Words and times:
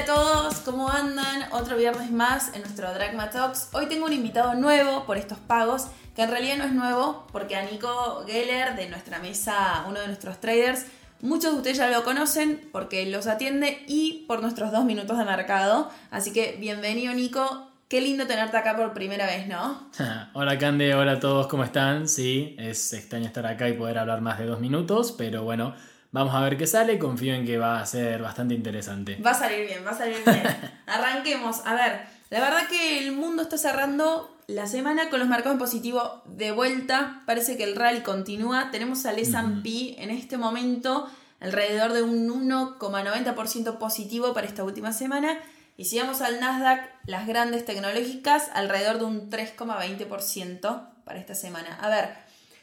a 0.00 0.04
todos, 0.06 0.54
¿cómo 0.60 0.88
andan? 0.88 1.52
Otro 1.52 1.76
viernes 1.76 2.10
más 2.10 2.54
en 2.54 2.62
nuestro 2.62 2.90
Dragma 2.94 3.28
Talks. 3.28 3.68
Hoy 3.72 3.84
tengo 3.84 4.06
un 4.06 4.14
invitado 4.14 4.54
nuevo 4.54 5.04
por 5.04 5.18
estos 5.18 5.36
pagos, 5.36 5.88
que 6.16 6.22
en 6.22 6.30
realidad 6.30 6.56
no 6.56 6.64
es 6.64 6.72
nuevo, 6.72 7.26
porque 7.32 7.54
a 7.54 7.70
Nico 7.70 8.24
Geller 8.26 8.76
de 8.76 8.88
nuestra 8.88 9.18
mesa, 9.18 9.84
uno 9.86 10.00
de 10.00 10.06
nuestros 10.06 10.40
traders, 10.40 10.86
muchos 11.20 11.52
de 11.52 11.58
ustedes 11.58 11.76
ya 11.76 11.90
lo 11.90 12.02
conocen 12.02 12.66
porque 12.72 13.04
los 13.10 13.26
atiende 13.26 13.84
y 13.88 14.24
por 14.26 14.40
nuestros 14.40 14.72
dos 14.72 14.86
minutos 14.86 15.18
de 15.18 15.24
mercado. 15.26 15.90
Así 16.10 16.32
que 16.32 16.56
bienvenido 16.58 17.12
Nico, 17.12 17.66
Qué 17.90 18.00
lindo 18.00 18.24
tenerte 18.28 18.56
acá 18.56 18.76
por 18.76 18.94
primera 18.94 19.26
vez, 19.26 19.48
¿no? 19.48 19.90
hola 20.32 20.56
Cande, 20.58 20.94
hola 20.94 21.12
a 21.12 21.20
todos, 21.20 21.48
¿cómo 21.48 21.64
están? 21.64 22.08
Sí, 22.08 22.54
es 22.56 22.92
extraño 22.92 23.26
estar 23.26 23.44
acá 23.44 23.68
y 23.68 23.72
poder 23.72 23.98
hablar 23.98 24.20
más 24.20 24.38
de 24.38 24.46
dos 24.46 24.60
minutos, 24.60 25.12
pero 25.18 25.42
bueno, 25.42 25.74
vamos 26.12 26.34
a 26.34 26.40
ver 26.40 26.56
qué 26.56 26.66
sale, 26.66 26.98
confío 26.98 27.34
en 27.34 27.46
que 27.46 27.58
va 27.58 27.80
a 27.80 27.86
ser 27.86 28.22
bastante 28.22 28.54
interesante. 28.54 29.16
Va 29.24 29.30
a 29.30 29.34
salir 29.34 29.66
bien, 29.66 29.84
va 29.86 29.90
a 29.90 29.98
salir 29.98 30.18
bien. 30.24 30.42
Arranquemos, 30.86 31.64
a 31.64 31.74
ver, 31.74 32.00
la 32.30 32.40
verdad 32.40 32.68
que 32.68 32.98
el 32.98 33.12
mundo 33.12 33.42
está 33.42 33.58
cerrando 33.58 34.36
la 34.46 34.66
semana 34.66 35.10
con 35.10 35.20
los 35.20 35.28
marcados 35.28 35.54
en 35.54 35.58
positivo 35.58 36.22
de 36.26 36.50
vuelta, 36.50 37.22
parece 37.26 37.56
que 37.56 37.64
el 37.64 37.76
rally 37.76 38.00
continúa, 38.00 38.70
tenemos 38.70 39.06
al 39.06 39.18
S&P 39.18 40.02
en 40.02 40.10
este 40.10 40.36
momento 40.36 41.08
alrededor 41.38 41.92
de 41.92 42.02
un 42.02 42.28
1,90% 42.28 43.78
positivo 43.78 44.34
para 44.34 44.46
esta 44.46 44.64
última 44.64 44.92
semana 44.92 45.38
y 45.76 45.86
si 45.86 45.98
vamos 45.98 46.20
al 46.20 46.40
Nasdaq, 46.40 46.90
las 47.06 47.26
grandes 47.26 47.64
tecnológicas, 47.64 48.50
alrededor 48.52 48.98
de 48.98 49.04
un 49.04 49.30
3,20% 49.30 50.88
para 51.04 51.18
esta 51.18 51.34
semana. 51.34 51.78
A 51.80 51.88
ver, 51.88 52.10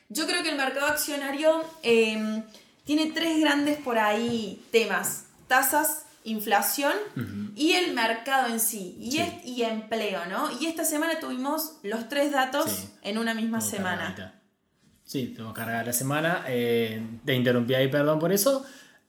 yo 0.09 0.27
creo 0.27 0.43
que 0.43 0.49
el 0.49 0.55
mercado 0.55 0.85
accionario 0.85 1.63
em, 1.81 2.43
tiene 2.88 3.12
tres 3.12 3.40
grandes 3.40 3.77
por 3.77 3.99
ahí 3.99 4.63
temas. 4.71 5.26
Tasas, 5.48 6.05
inflación 6.24 6.94
y 7.55 7.74
el 7.74 7.94
mercado 7.94 8.48
en 8.48 8.60
sí. 8.60 8.98
Y, 8.99 9.21
y 9.48 9.62
empleo, 9.63 10.26
¿no? 10.26 10.49
Y 10.60 10.66
esta 10.66 10.85
semana 10.85 11.20
tuvimos 11.20 11.74
los 11.84 12.07
tres 12.07 12.32
datos 12.32 12.88
en 13.04 13.18
una 13.18 13.34
misma 13.34 13.62
semana. 13.62 14.41
Sí, 15.04 15.34
tengo 15.35 15.54
cargada 15.54 15.84
la 15.84 15.94
semana. 15.94 16.46
Eh, 16.48 17.02
te 17.26 17.35
interrumpí 17.35 17.76
ahí, 17.76 17.90
perdón 17.90 18.20
por 18.20 18.32
eso. 18.32 18.66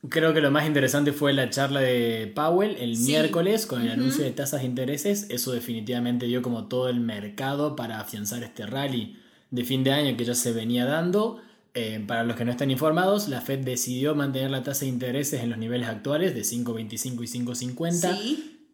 Creo 0.09 0.33
que 0.35 0.41
lo 0.41 0.51
más 0.51 0.67
interesante 0.67 1.13
fue 1.13 1.33
la 1.33 1.51
charla 1.51 1.81
de 1.81 2.33
Powell 2.35 2.77
el 2.79 2.97
miércoles 2.99 3.67
con 3.67 3.83
el 3.83 3.91
anuncio 3.91 4.25
de 4.25 4.31
tasas 4.33 4.61
de 4.61 4.67
intereses. 4.67 5.27
Eso 5.31 5.53
definitivamente 5.53 6.27
dio 6.27 6.43
como 6.43 6.67
todo 6.67 6.89
el 6.89 7.01
mercado 7.01 7.77
para 7.77 8.01
afianzar 8.01 8.43
este 8.43 8.67
rally 8.67 9.21
de 9.51 9.65
fin 9.65 9.83
de 9.83 9.93
año 9.93 10.17
que 10.17 10.25
ya 10.25 10.35
se 10.35 10.53
venía 10.53 10.85
dando. 10.85 11.41
Eh, 11.79 12.03
para 12.07 12.25
los 12.25 12.37
que 12.37 12.45
no 12.45 12.51
están 12.51 12.71
informados, 12.71 13.29
la 13.29 13.41
Fed 13.41 13.61
decidió 13.61 14.15
mantener 14.15 14.51
la 14.51 14.63
tasa 14.63 14.81
de 14.81 14.89
intereses 14.91 15.43
en 15.43 15.51
los 15.51 15.59
niveles 15.59 15.89
actuales 15.89 16.35
de 16.35 16.41
5.25 16.41 17.23
y 17.23 17.45
5.50. 17.45 18.19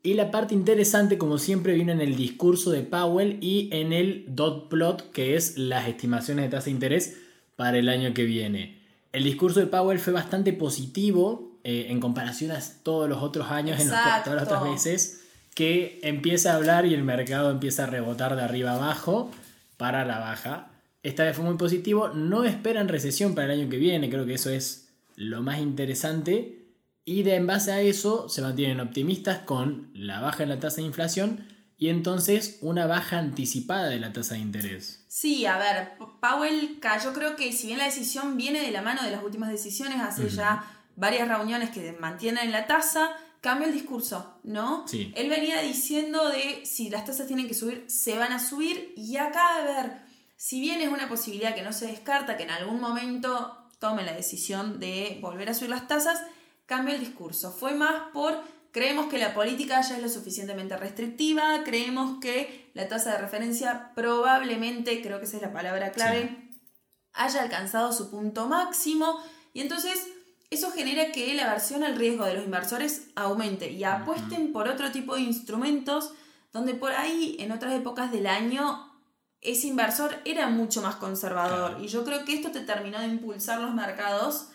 Y 0.02 0.14
la 0.14 0.30
parte 0.30 0.54
interesante, 0.54 1.18
como 1.18 1.38
siempre, 1.38 1.74
vino 1.74 1.92
en 1.92 2.00
el 2.00 2.16
discurso 2.16 2.70
de 2.70 2.82
Powell 2.82 3.38
y 3.40 3.68
en 3.72 3.92
el 3.92 4.24
dot 4.28 4.68
plot, 4.68 5.10
que 5.12 5.34
es 5.36 5.58
las 5.58 5.88
estimaciones 5.88 6.44
de 6.44 6.50
tasa 6.50 6.66
de 6.66 6.70
interés 6.72 7.16
para 7.56 7.78
el 7.78 7.88
año 7.88 8.12
que 8.14 8.24
viene 8.24 8.84
el 9.14 9.22
discurso 9.22 9.60
de 9.60 9.66
Powell 9.66 10.00
fue 10.00 10.12
bastante 10.12 10.52
positivo 10.52 11.56
eh, 11.62 11.86
en 11.88 12.00
comparación 12.00 12.50
a 12.50 12.58
todos 12.82 13.08
los 13.08 13.22
otros 13.22 13.48
años, 13.48 13.80
en 13.80 13.86
todas 13.86 14.26
las 14.26 14.42
otras 14.42 14.64
veces, 14.64 15.22
que 15.54 16.00
empieza 16.02 16.52
a 16.52 16.56
hablar 16.56 16.84
y 16.84 16.94
el 16.94 17.04
mercado 17.04 17.52
empieza 17.52 17.84
a 17.84 17.86
rebotar 17.86 18.34
de 18.34 18.42
arriba 18.42 18.72
abajo 18.72 19.30
para 19.76 20.04
la 20.04 20.18
baja. 20.18 20.66
Esta 21.04 21.24
vez 21.24 21.36
fue 21.36 21.44
muy 21.44 21.58
positivo, 21.58 22.08
no 22.08 22.44
esperan 22.44 22.88
recesión 22.88 23.34
para 23.34 23.52
el 23.52 23.60
año 23.60 23.70
que 23.70 23.76
viene, 23.76 24.08
creo 24.08 24.24
que 24.24 24.34
eso 24.34 24.48
es 24.48 24.88
lo 25.16 25.42
más 25.42 25.58
interesante. 25.60 26.64
Y 27.04 27.24
de 27.24 27.34
en 27.34 27.46
base 27.46 27.72
a 27.72 27.82
eso 27.82 28.30
se 28.30 28.40
mantienen 28.40 28.80
optimistas 28.80 29.40
con 29.40 29.90
la 29.92 30.20
baja 30.20 30.42
en 30.42 30.48
la 30.48 30.58
tasa 30.58 30.76
de 30.76 30.86
inflación 30.86 31.46
y 31.76 31.90
entonces 31.90 32.58
una 32.62 32.86
baja 32.86 33.18
anticipada 33.18 33.90
de 33.90 34.00
la 34.00 34.14
tasa 34.14 34.36
de 34.36 34.40
interés. 34.40 35.04
Sí, 35.08 35.44
a 35.44 35.58
ver, 35.58 35.92
Powell 36.22 36.80
yo 37.04 37.12
creo 37.12 37.36
que 37.36 37.52
si 37.52 37.66
bien 37.66 37.80
la 37.80 37.84
decisión 37.84 38.38
viene 38.38 38.62
de 38.62 38.70
la 38.70 38.80
mano 38.80 39.02
de 39.02 39.10
las 39.10 39.22
últimas 39.22 39.50
decisiones, 39.50 40.00
hace 40.00 40.30
ya 40.30 40.64
varias 40.96 41.28
reuniones 41.28 41.68
que 41.68 41.92
mantienen 42.00 42.50
la 42.50 42.66
tasa, 42.66 43.10
cambia 43.42 43.68
el 43.68 43.74
discurso, 43.74 44.40
¿no? 44.42 44.88
Sí. 44.88 45.12
Él 45.14 45.28
venía 45.28 45.60
diciendo 45.60 46.30
de 46.30 46.64
si 46.64 46.88
las 46.88 47.04
tasas 47.04 47.26
tienen 47.26 47.46
que 47.46 47.52
subir, 47.52 47.84
se 47.88 48.16
van 48.16 48.32
a 48.32 48.38
subir 48.38 48.94
y 48.96 49.18
acá, 49.18 49.56
a 49.56 49.64
ver, 49.64 50.03
si 50.36 50.60
bien 50.60 50.80
es 50.80 50.88
una 50.88 51.08
posibilidad 51.08 51.54
que 51.54 51.62
no 51.62 51.72
se 51.72 51.86
descarta 51.86 52.36
que 52.36 52.42
en 52.44 52.50
algún 52.50 52.80
momento 52.80 53.70
tome 53.78 54.04
la 54.04 54.12
decisión 54.12 54.80
de 54.80 55.18
volver 55.20 55.50
a 55.50 55.54
subir 55.54 55.70
las 55.70 55.88
tasas, 55.88 56.22
cambia 56.66 56.94
el 56.94 57.00
discurso. 57.00 57.52
Fue 57.52 57.74
más 57.74 58.10
por 58.12 58.42
Creemos 58.74 59.06
que 59.06 59.18
la 59.18 59.34
política 59.34 59.80
ya 59.82 59.96
es 59.96 60.02
lo 60.02 60.08
suficientemente 60.08 60.76
restrictiva, 60.76 61.62
creemos 61.64 62.18
que 62.20 62.72
la 62.74 62.88
tasa 62.88 63.12
de 63.12 63.18
referencia 63.18 63.92
probablemente, 63.94 65.00
creo 65.00 65.20
que 65.20 65.26
esa 65.26 65.36
es 65.36 65.42
la 65.44 65.52
palabra 65.52 65.92
clave, 65.92 66.50
haya 67.12 67.42
alcanzado 67.42 67.92
su 67.92 68.10
punto 68.10 68.48
máximo 68.48 69.22
y 69.52 69.60
entonces 69.60 70.08
eso 70.50 70.72
genera 70.72 71.12
que 71.12 71.34
la 71.34 71.48
aversión 71.48 71.84
al 71.84 71.94
riesgo 71.94 72.24
de 72.24 72.34
los 72.34 72.44
inversores 72.46 73.10
aumente 73.14 73.70
y 73.70 73.84
apuesten 73.84 74.52
por 74.52 74.66
otro 74.66 74.90
tipo 74.90 75.14
de 75.14 75.20
instrumentos 75.20 76.12
donde 76.52 76.74
por 76.74 76.90
ahí 76.90 77.36
en 77.38 77.52
otras 77.52 77.74
épocas 77.74 78.10
del 78.10 78.26
año 78.26 78.93
ese 79.44 79.68
inversor 79.68 80.16
era 80.24 80.48
mucho 80.48 80.82
más 80.82 80.96
conservador 80.96 81.78
y 81.82 81.88
yo 81.88 82.04
creo 82.04 82.24
que 82.24 82.34
esto 82.34 82.50
te 82.50 82.60
terminó 82.60 83.00
de 83.00 83.06
impulsar 83.06 83.60
los 83.60 83.74
mercados 83.74 84.48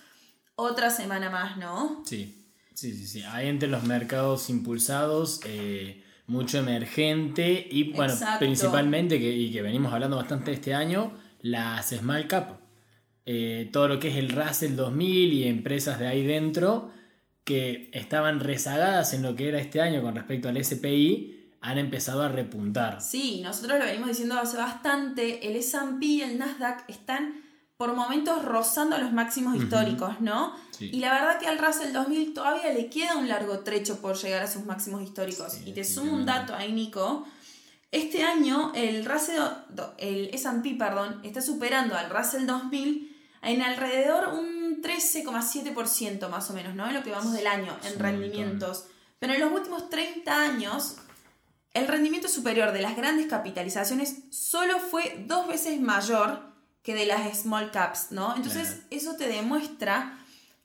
otra 0.56 0.90
semana 0.90 1.30
más, 1.30 1.58
¿no? 1.58 2.04
Sí, 2.06 2.40
Sí, 2.80 2.94
sí, 2.94 3.08
sí. 3.08 3.24
Hay 3.24 3.50
entre 3.50 3.68
los 3.68 3.84
mercados 3.84 4.50
impulsados, 4.50 5.42
eh, 5.46 6.02
mucho 6.28 6.60
emergente 6.60 7.68
y, 7.70 7.92
bueno, 7.92 8.14
principalmente, 8.40 9.20
que, 9.20 9.36
y 9.36 9.52
que 9.52 9.62
venimos 9.62 9.92
hablando 9.92 10.16
bastante 10.16 10.54
este 10.54 10.74
año, 10.74 11.12
las 11.42 11.90
Small 11.90 12.28
Cap. 12.28 12.62
Eh, 13.26 13.70
todo 13.74 13.90
lo 13.90 14.00
que 14.00 14.08
es 14.08 14.16
el 14.16 14.30
Russell 14.30 14.78
2000 14.78 15.34
y 15.34 15.44
empresas 15.50 16.00
de 16.00 16.08
ahí 16.08 16.26
dentro 16.26 16.90
que 17.44 17.90
estaban 17.92 18.40
rezagadas 18.40 19.14
en 19.14 19.24
lo 19.24 19.36
que 19.36 19.50
era 19.50 19.60
este 19.60 19.82
año 19.82 20.02
con 20.02 20.16
respecto 20.16 20.48
al 20.48 20.64
SPI, 20.64 21.39
han 21.62 21.78
empezado 21.78 22.24
a 22.24 22.30
repuntar. 22.30 23.02
Sí, 23.02 23.42
nosotros 23.42 23.80
lo 23.80 23.86
venimos 23.86 24.10
diciendo 24.10 24.40
hace 24.40 24.58
bastante, 24.58 25.48
el 25.48 25.56
S&P 25.56 26.06
y 26.06 26.22
el 26.22 26.38
Nasdaq 26.38 26.90
están 26.90 27.44
por 27.78 27.96
momentos 27.96 28.44
rozando 28.44 28.98
los 28.98 29.14
máximos 29.14 29.56
históricos, 29.56 30.20
¿no? 30.20 30.54
Y 30.80 31.00
la 31.00 31.14
verdad 31.14 31.40
que 31.40 31.48
al 31.48 31.58
Russell 31.58 31.94
2000 31.94 32.34
todavía 32.34 32.74
le 32.74 32.90
queda 32.90 33.16
un 33.16 33.30
largo 33.30 33.60
trecho 33.60 34.02
por 34.02 34.18
llegar 34.18 34.44
a 34.44 34.48
sus 34.48 34.66
máximos 34.66 35.02
históricos. 35.02 35.60
y 35.66 35.72
te 35.72 35.86
sumo 35.86 36.14
un 36.14 36.26
dato 36.26 36.54
ahí, 36.54 36.74
Nico. 36.74 37.26
Este 37.92 38.24
año 38.24 38.74
el 38.76 39.06
Russell, 39.06 39.42
el 39.98 40.30
S&P, 40.34 40.76
perdón, 40.76 41.22
está 41.24 41.42
superando 41.42 41.96
al 41.96 42.10
Russell 42.10 42.46
2000 42.46 43.16
en 43.42 43.62
alrededor 43.62 44.34
un 44.34 44.82
13,7% 44.82 46.30
más 46.30 46.50
o 46.50 46.54
menos, 46.54 46.76
¿no? 46.76 46.88
En 46.88 46.94
lo 46.94 47.04
que 47.04 47.12
vamos 47.12 47.32
del 47.34 47.48
año, 47.48 47.76
en 47.84 47.98
rendimientos. 47.98 48.88
Pero 49.20 49.34
en 49.34 49.40
los 49.40 49.52
últimos 49.54 49.90
30 49.90 50.44
años, 50.44 50.98
el 51.74 51.88
rendimiento 51.88 52.28
superior 52.28 52.72
de 52.72 52.82
las 52.82 52.96
grandes 52.96 53.28
capitalizaciones 53.28 54.24
solo 54.32 54.80
fue 54.80 55.24
dos 55.28 55.48
veces 55.48 55.80
mayor 55.80 56.50
que 56.82 56.96
de 56.96 57.06
las 57.06 57.40
small 57.40 57.72
caps, 57.72 58.12
¿no? 58.12 58.36
Entonces 58.36 58.82
eso 58.90 59.16
te 59.16 59.28
demuestra 59.28 60.18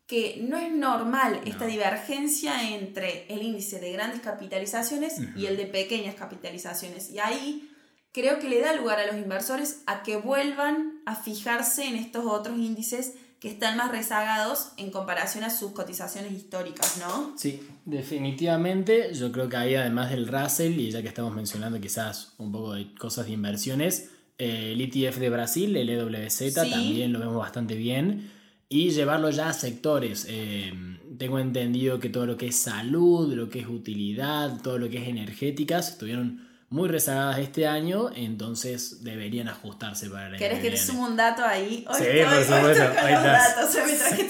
que 0.07 0.45
no 0.49 0.59
es 0.59 0.71
normal 0.71 1.41
esta 1.47 1.67
divergencia 1.67 2.71
entre 2.71 3.27
el 3.33 3.43
índice 3.43 3.81
de 3.81 3.93
grandes 3.93 4.21
capitalizaciones 4.21 5.15
y 5.35 5.47
el 5.47 5.57
de 5.57 5.67
pequeñas 5.67 6.15
capitalizaciones. 6.15 7.11
Y 7.11 7.19
ahí 7.19 7.71
creo 8.13 8.39
que 8.39 8.49
le 8.49 8.61
da 8.61 8.75
lugar 8.75 9.01
a 9.01 9.07
los 9.07 9.17
inversores 9.17 9.83
a 9.87 10.03
que 10.03 10.17
vuelvan 10.17 11.03
a 11.07 11.17
fijarse 11.17 11.85
en 11.85 11.97
estos 11.97 12.27
otros 12.27 12.59
índices 12.59 13.15
que 13.45 13.51
están 13.51 13.77
más 13.77 13.91
rezagados 13.91 14.73
en 14.79 14.91
comparación 14.91 15.45
a 15.45 15.51
sus 15.51 15.73
cotizaciones 15.73 16.33
históricas, 16.33 16.97
¿no? 16.99 17.35
Sí, 17.37 17.61
definitivamente. 17.85 19.13
Yo 19.13 19.31
creo 19.33 19.51
que 19.51 19.57
ahí 19.59 19.75
además 19.75 20.09
del 20.09 20.29
Russell, 20.29 20.81
y 20.81 20.91
ya 20.91 21.03
que 21.03 21.09
estamos 21.09 21.35
mencionando 21.35 21.79
quizás 21.79 22.33
un 22.39 22.51
poco 22.51 22.73
de 22.73 22.95
cosas 22.95 23.27
de 23.27 23.33
inversiones, 23.33 24.09
eh, 24.39 24.73
el 24.73 24.81
ETF 24.81 25.19
de 25.19 25.29
Brasil, 25.29 25.77
el 25.77 25.91
EWZ, 25.91 26.55
también 26.55 27.13
lo 27.13 27.19
vemos 27.19 27.37
bastante 27.37 27.75
bien. 27.75 28.31
Y 28.71 28.93
llevarlo 28.93 29.29
ya 29.29 29.51
a 29.51 29.53
sectores. 29.53 30.27
Eh, 30.31 30.73
tengo 31.19 31.39
entendido 31.39 32.01
que 32.01 32.09
todo 32.09 32.25
lo 32.25 32.39
que 32.39 32.47
es 32.47 32.57
salud, 32.57 33.31
lo 33.35 33.51
que 33.51 33.61
es 33.61 33.67
utilidad, 33.67 34.63
todo 34.63 34.79
lo 34.79 34.89
que 34.89 35.03
es 35.03 35.09
energéticas, 35.09 35.91
estuvieron 35.91 36.49
muy 36.75 36.89
rezagadas 36.89 37.39
este 37.39 37.69
año, 37.69 38.11
entonces 38.17 39.05
deberían 39.05 39.49
ajustarse 39.49 40.11
para 40.11 40.27
el 40.27 40.39
¿Querés 40.39 40.61
que 40.61 40.73
te 40.73 40.77
sume 40.77 41.03
un 41.03 41.17
dato 41.17 41.45
ahí? 41.45 41.85
Hoy 41.89 41.95
sí, 41.97 42.05
estoy, 42.05 42.25
por 42.25 42.45
supuesto. 42.45 42.85
Hoy 43.05 43.13
los 43.13 43.23
datos, 43.23 43.69
o 43.69 43.73
sea, 43.73 43.87
me 43.87 43.93
traje 43.93 44.25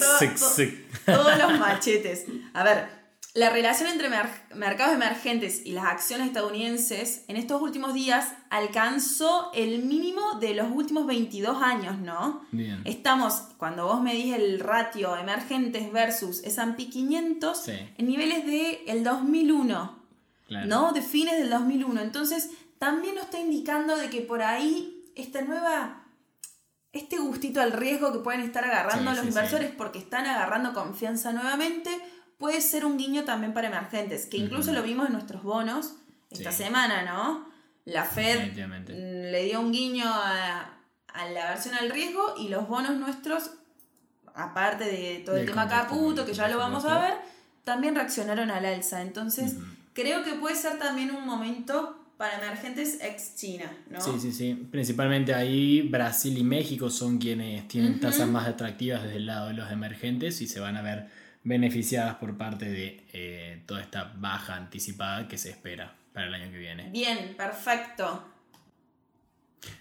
todos 1.06 1.38
los 1.38 1.58
machetes. 1.58 2.26
A 2.52 2.62
ver, 2.62 2.86
la 3.32 3.48
relación 3.48 3.88
entre 3.88 4.10
mercados 4.54 4.94
emergentes 4.94 5.62
y 5.64 5.72
las 5.72 5.86
acciones 5.86 6.26
estadounidenses 6.26 7.24
en 7.28 7.38
estos 7.38 7.62
últimos 7.62 7.94
días 7.94 8.28
alcanzó 8.50 9.50
el 9.54 9.82
mínimo 9.82 10.38
de 10.38 10.52
los 10.52 10.70
últimos 10.70 11.06
22 11.06 11.62
años, 11.62 11.98
¿no? 11.98 12.44
Bien. 12.52 12.82
Estamos, 12.84 13.36
cuando 13.56 13.86
vos 13.86 14.02
medís 14.02 14.34
el 14.34 14.60
ratio 14.60 15.16
emergentes 15.16 15.90
versus 15.90 16.44
S&P 16.44 16.90
500, 16.90 17.68
en 17.68 18.06
niveles 18.06 18.44
del 18.44 19.02
de 19.02 19.02
2001. 19.02 20.03
¿no? 20.48 20.92
De 20.92 21.02
fines 21.02 21.38
del 21.38 21.50
2001. 21.50 22.00
Entonces, 22.00 22.50
también 22.78 23.14
nos 23.14 23.24
está 23.24 23.40
indicando 23.40 23.96
de 23.96 24.10
que 24.10 24.20
por 24.20 24.42
ahí 24.42 25.10
esta 25.14 25.42
nueva 25.42 26.00
este 26.92 27.18
gustito 27.18 27.60
al 27.60 27.72
riesgo 27.72 28.12
que 28.12 28.20
pueden 28.20 28.40
estar 28.40 28.64
agarrando 28.64 29.10
sí, 29.10 29.16
los 29.16 29.26
inversores 29.26 29.72
porque 29.76 29.98
están 29.98 30.26
agarrando 30.26 30.72
confianza 30.72 31.32
nuevamente 31.32 31.90
puede 32.38 32.60
ser 32.60 32.84
un 32.84 32.96
guiño 32.96 33.24
también 33.24 33.52
para 33.52 33.68
emergentes, 33.68 34.26
que 34.26 34.36
incluso 34.36 34.72
lo 34.72 34.82
vimos 34.82 35.06
en 35.06 35.14
nuestros 35.14 35.42
bonos 35.42 35.96
esta 36.30 36.52
semana, 36.52 37.02
¿no? 37.02 37.48
La 37.84 38.04
Fed 38.04 38.52
mm, 38.52 39.30
le 39.30 39.44
dio 39.44 39.60
un 39.60 39.72
guiño 39.72 40.04
a, 40.06 40.78
a, 41.08 41.28
la 41.30 41.50
versión 41.50 41.74
al 41.74 41.90
riesgo 41.90 42.34
y 42.38 42.48
los 42.48 42.68
bonos 42.68 42.96
nuestros, 42.96 43.50
aparte 44.34 44.84
de 44.84 45.22
todo 45.24 45.36
el 45.36 45.46
tema 45.46 45.68
Caputo, 45.68 46.24
que 46.24 46.32
ya 46.32 46.48
lo 46.48 46.58
vamos 46.58 46.84
a 46.84 47.00
ver, 47.00 47.14
también 47.64 47.94
reaccionaron 47.94 48.50
al 48.50 48.64
alza. 48.64 49.02
Entonces 49.02 49.56
creo 49.94 50.22
que 50.22 50.34
puede 50.34 50.56
ser 50.56 50.78
también 50.78 51.10
un 51.10 51.24
momento 51.24 51.98
para 52.18 52.38
emergentes 52.38 52.98
ex 53.00 53.34
China, 53.36 53.72
¿no? 53.90 54.00
Sí, 54.00 54.12
sí, 54.20 54.32
sí. 54.32 54.54
Principalmente 54.70 55.34
ahí 55.34 55.82
Brasil 55.82 56.36
y 56.36 56.44
México 56.44 56.90
son 56.90 57.18
quienes 57.18 57.66
tienen 57.66 57.98
tasas 57.98 58.28
más 58.28 58.46
atractivas 58.46 59.02
desde 59.02 59.16
el 59.16 59.26
lado 59.26 59.48
de 59.48 59.54
los 59.54 59.70
emergentes 59.70 60.40
y 60.40 60.46
se 60.46 60.60
van 60.60 60.76
a 60.76 60.82
ver 60.82 61.08
beneficiadas 61.42 62.16
por 62.16 62.36
parte 62.36 62.70
de 62.70 63.04
eh, 63.12 63.62
toda 63.66 63.80
esta 63.80 64.12
baja 64.16 64.54
anticipada 64.54 65.26
que 65.28 65.38
se 65.38 65.50
espera 65.50 65.94
para 66.12 66.28
el 66.28 66.34
año 66.34 66.50
que 66.50 66.58
viene. 66.58 66.90
Bien, 66.90 67.34
perfecto. 67.36 68.24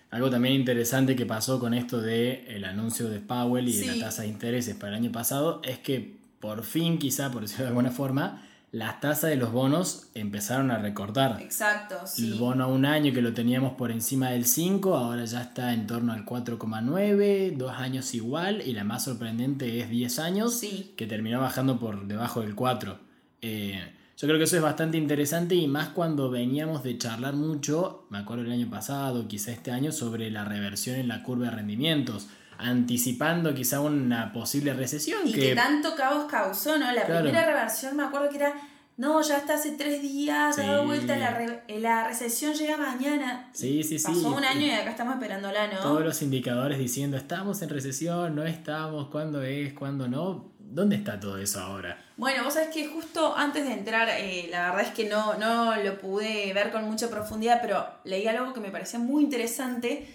Algo 0.10 0.30
también 0.30 0.56
interesante 0.56 1.15
que 1.15 1.25
pasó 1.25 1.60
con 1.60 1.74
esto 1.74 2.01
de 2.01 2.45
el 2.48 2.65
anuncio 2.65 3.10
de 3.10 3.19
Powell 3.19 3.68
y 3.68 3.77
de 3.77 3.88
la 3.88 4.06
tasa 4.06 4.24
de 4.24 4.27
intereses 4.27 4.75
para 4.75 4.89
el 4.89 4.95
año 4.95 5.12
pasado 5.12 5.62
es 5.63 5.80
que 5.80 6.18
por 6.39 6.63
fin, 6.63 6.98
quizá 6.98 7.31
por 7.31 7.44
decirlo 7.44 7.63
de 7.63 7.69
alguna 7.69 7.92
forma, 7.92 8.45
las 8.73 8.99
tasas 8.99 9.29
de 9.29 9.35
los 9.35 9.51
bonos 9.51 10.07
empezaron 10.15 10.71
a 10.71 10.79
recortar. 10.79 11.39
Exacto, 11.39 11.95
sí. 12.07 12.31
El 12.31 12.39
bono 12.39 12.63
a 12.63 12.67
un 12.67 12.85
año 12.85 13.13
que 13.13 13.21
lo 13.21 13.31
teníamos 13.31 13.73
por 13.73 13.91
encima 13.91 14.31
del 14.31 14.45
5, 14.45 14.97
ahora 14.97 15.25
ya 15.25 15.43
está 15.43 15.73
en 15.73 15.85
torno 15.85 16.11
al 16.11 16.25
4,9, 16.25 17.55
dos 17.55 17.71
años 17.71 18.15
igual, 18.15 18.63
y 18.65 18.73
la 18.73 18.83
más 18.83 19.03
sorprendente 19.03 19.79
es 19.79 19.91
10 19.91 20.17
años, 20.17 20.59
que 20.97 21.05
terminó 21.05 21.39
bajando 21.39 21.79
por 21.79 22.07
debajo 22.07 22.41
del 22.41 22.55
4. 22.55 22.97
Eh, 23.43 23.79
yo 24.17 24.27
creo 24.27 24.39
que 24.39 24.45
eso 24.45 24.55
es 24.55 24.63
bastante 24.63 24.97
interesante 24.97 25.53
y 25.53 25.67
más 25.67 25.89
cuando 25.89 26.31
veníamos 26.31 26.81
de 26.81 26.97
charlar 26.97 27.35
mucho, 27.35 28.07
me 28.09 28.17
acuerdo 28.17 28.43
el 28.43 28.51
año 28.51 28.71
pasado, 28.71 29.27
quizá 29.27 29.51
este 29.51 29.69
año, 29.69 29.91
sobre 29.91 30.31
la 30.31 30.45
reversión 30.45 30.95
en 30.95 31.09
la 31.09 31.21
curva 31.21 31.45
de 31.45 31.51
rendimientos 31.51 32.27
anticipando 32.63 33.54
quizá 33.54 33.80
una 33.81 34.31
posible 34.33 34.74
recesión. 34.74 35.21
Y 35.25 35.33
que, 35.33 35.56
tanto 35.56 35.95
caos 35.95 36.25
causó, 36.30 36.77
¿no? 36.77 36.92
La 36.92 37.06
primera 37.06 37.45
reversión 37.45 37.95
me 37.98 38.04
acuerdo 38.04 38.30
que 38.30 38.38
era, 38.38 38.54
no, 38.98 39.21
ya 39.21 39.38
está 39.38 39.56
hace 39.56 39.71
tres 39.71 40.01
días, 40.01 40.57
ha 40.60 40.62
dado 40.62 40.86
vuelta, 40.86 41.18
la, 41.18 41.63
la, 41.68 42.07
recesión 42.07 42.54
llega 42.54 42.77
mañana. 42.77 43.50
Sí, 43.54 43.83
sí, 43.83 43.98
sí. 43.98 44.06
Pasó 44.06 44.36
un 44.36 44.45
año 44.45 44.68
y 44.68 44.71
acá 44.71 44.92
estamos 44.92 45.15
esperándola, 45.15 45.68
¿no? 45.68 45.80
Todos 45.80 46.04
los 46.04 46.21
indicadores 46.21 46.77
diciendo, 46.77 47.18
estamos 47.18 47.62
en 47.62 47.69
recesión, 47.69 48.36
no 48.36 48.44
estamos, 48.44 49.10
cuándo 49.10 49.42
es, 49.42 49.74
cuándo 49.74 50.07
no. 50.07 50.54
¿Dónde 50.60 50.95
está 50.95 51.19
todo 51.19 51.38
eso 51.38 51.60
ahora? 51.60 52.04
Bueno, 52.18 52.44
vos 52.44 52.56
sabés 52.56 52.69
que 52.69 52.88
justo 52.88 53.36
antes 53.36 53.65
de 53.65 53.74
entrar, 53.74 54.10
eh, 54.10 54.48
la 54.50 54.71
verdad 54.71 54.88
es 54.88 54.94
que 54.94 55.07
no, 55.07 55.36
no 55.36 55.75
lo 55.75 56.00
pude 56.00 56.51
ver 56.54 56.71
con 56.71 56.83
mucha 56.86 57.10
profundidad, 57.10 57.60
pero 57.62 57.86
leí 58.06 58.25
algo 58.27 58.54
que 58.54 58.60
me 58.60 58.71
parecía 58.71 58.98
muy 58.98 59.24
interesante, 59.24 60.07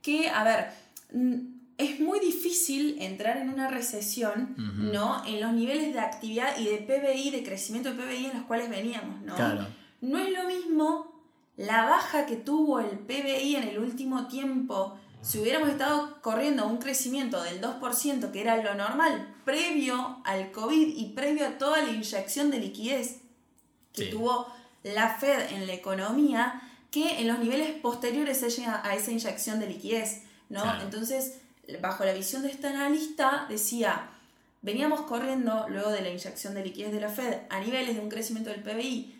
que, 0.00 0.28
a 0.28 0.44
ver, 0.44 0.68
es 1.78 2.00
muy 2.00 2.20
difícil 2.20 2.96
entrar 3.00 3.36
en 3.36 3.50
una 3.50 3.68
recesión, 3.68 4.54
¿no? 4.56 5.22
En 5.26 5.40
los 5.40 5.52
niveles 5.52 5.92
de 5.92 6.00
actividad 6.00 6.58
y 6.58 6.64
de 6.64 6.78
PBI, 6.78 7.30
de 7.30 7.42
crecimiento 7.42 7.92
de 7.92 8.02
PBI 8.02 8.26
en 8.26 8.38
los 8.38 8.46
cuales 8.46 8.70
veníamos, 8.70 9.20
¿no? 9.22 9.34
No 10.00 10.18
es 10.18 10.30
lo 10.30 10.44
mismo 10.44 11.12
la 11.56 11.84
baja 11.84 12.26
que 12.26 12.36
tuvo 12.36 12.80
el 12.80 12.98
PBI 12.98 13.56
en 13.56 13.64
el 13.64 13.78
último 13.78 14.26
tiempo. 14.26 14.98
Si 15.22 15.38
hubiéramos 15.38 15.68
estado 15.68 16.20
corriendo 16.22 16.66
un 16.66 16.78
crecimiento 16.78 17.42
del 17.42 17.60
2%, 17.60 18.30
que 18.30 18.40
era 18.40 18.62
lo 18.62 18.74
normal, 18.74 19.34
previo 19.44 20.20
al 20.24 20.52
COVID 20.52 20.96
y 20.96 21.12
previo 21.14 21.46
a 21.46 21.58
toda 21.58 21.82
la 21.82 21.90
inyección 21.90 22.50
de 22.50 22.58
liquidez 22.58 23.20
que 23.92 24.06
tuvo 24.06 24.46
la 24.82 25.16
Fed 25.16 25.52
en 25.52 25.66
la 25.66 25.72
economía, 25.72 26.62
que 26.90 27.20
en 27.20 27.28
los 27.28 27.38
niveles 27.38 27.70
posteriores 27.80 28.42
a 28.42 28.94
esa 28.94 29.10
inyección 29.10 29.58
de 29.58 29.66
liquidez, 29.66 30.22
¿no? 30.48 30.80
Entonces, 30.80 31.40
bajo 31.80 32.04
la 32.04 32.12
visión 32.12 32.42
de 32.42 32.50
este 32.50 32.68
analista, 32.68 33.46
decía, 33.48 34.08
veníamos 34.62 35.02
corriendo 35.02 35.66
luego 35.68 35.90
de 35.90 36.02
la 36.02 36.10
inyección 36.10 36.54
de 36.54 36.64
liquidez 36.64 36.92
de 36.92 37.00
la 37.00 37.08
Fed 37.08 37.34
a 37.50 37.60
niveles 37.60 37.94
de 37.94 38.00
un 38.00 38.08
crecimiento 38.08 38.50
del 38.50 38.62
PBI 38.62 39.16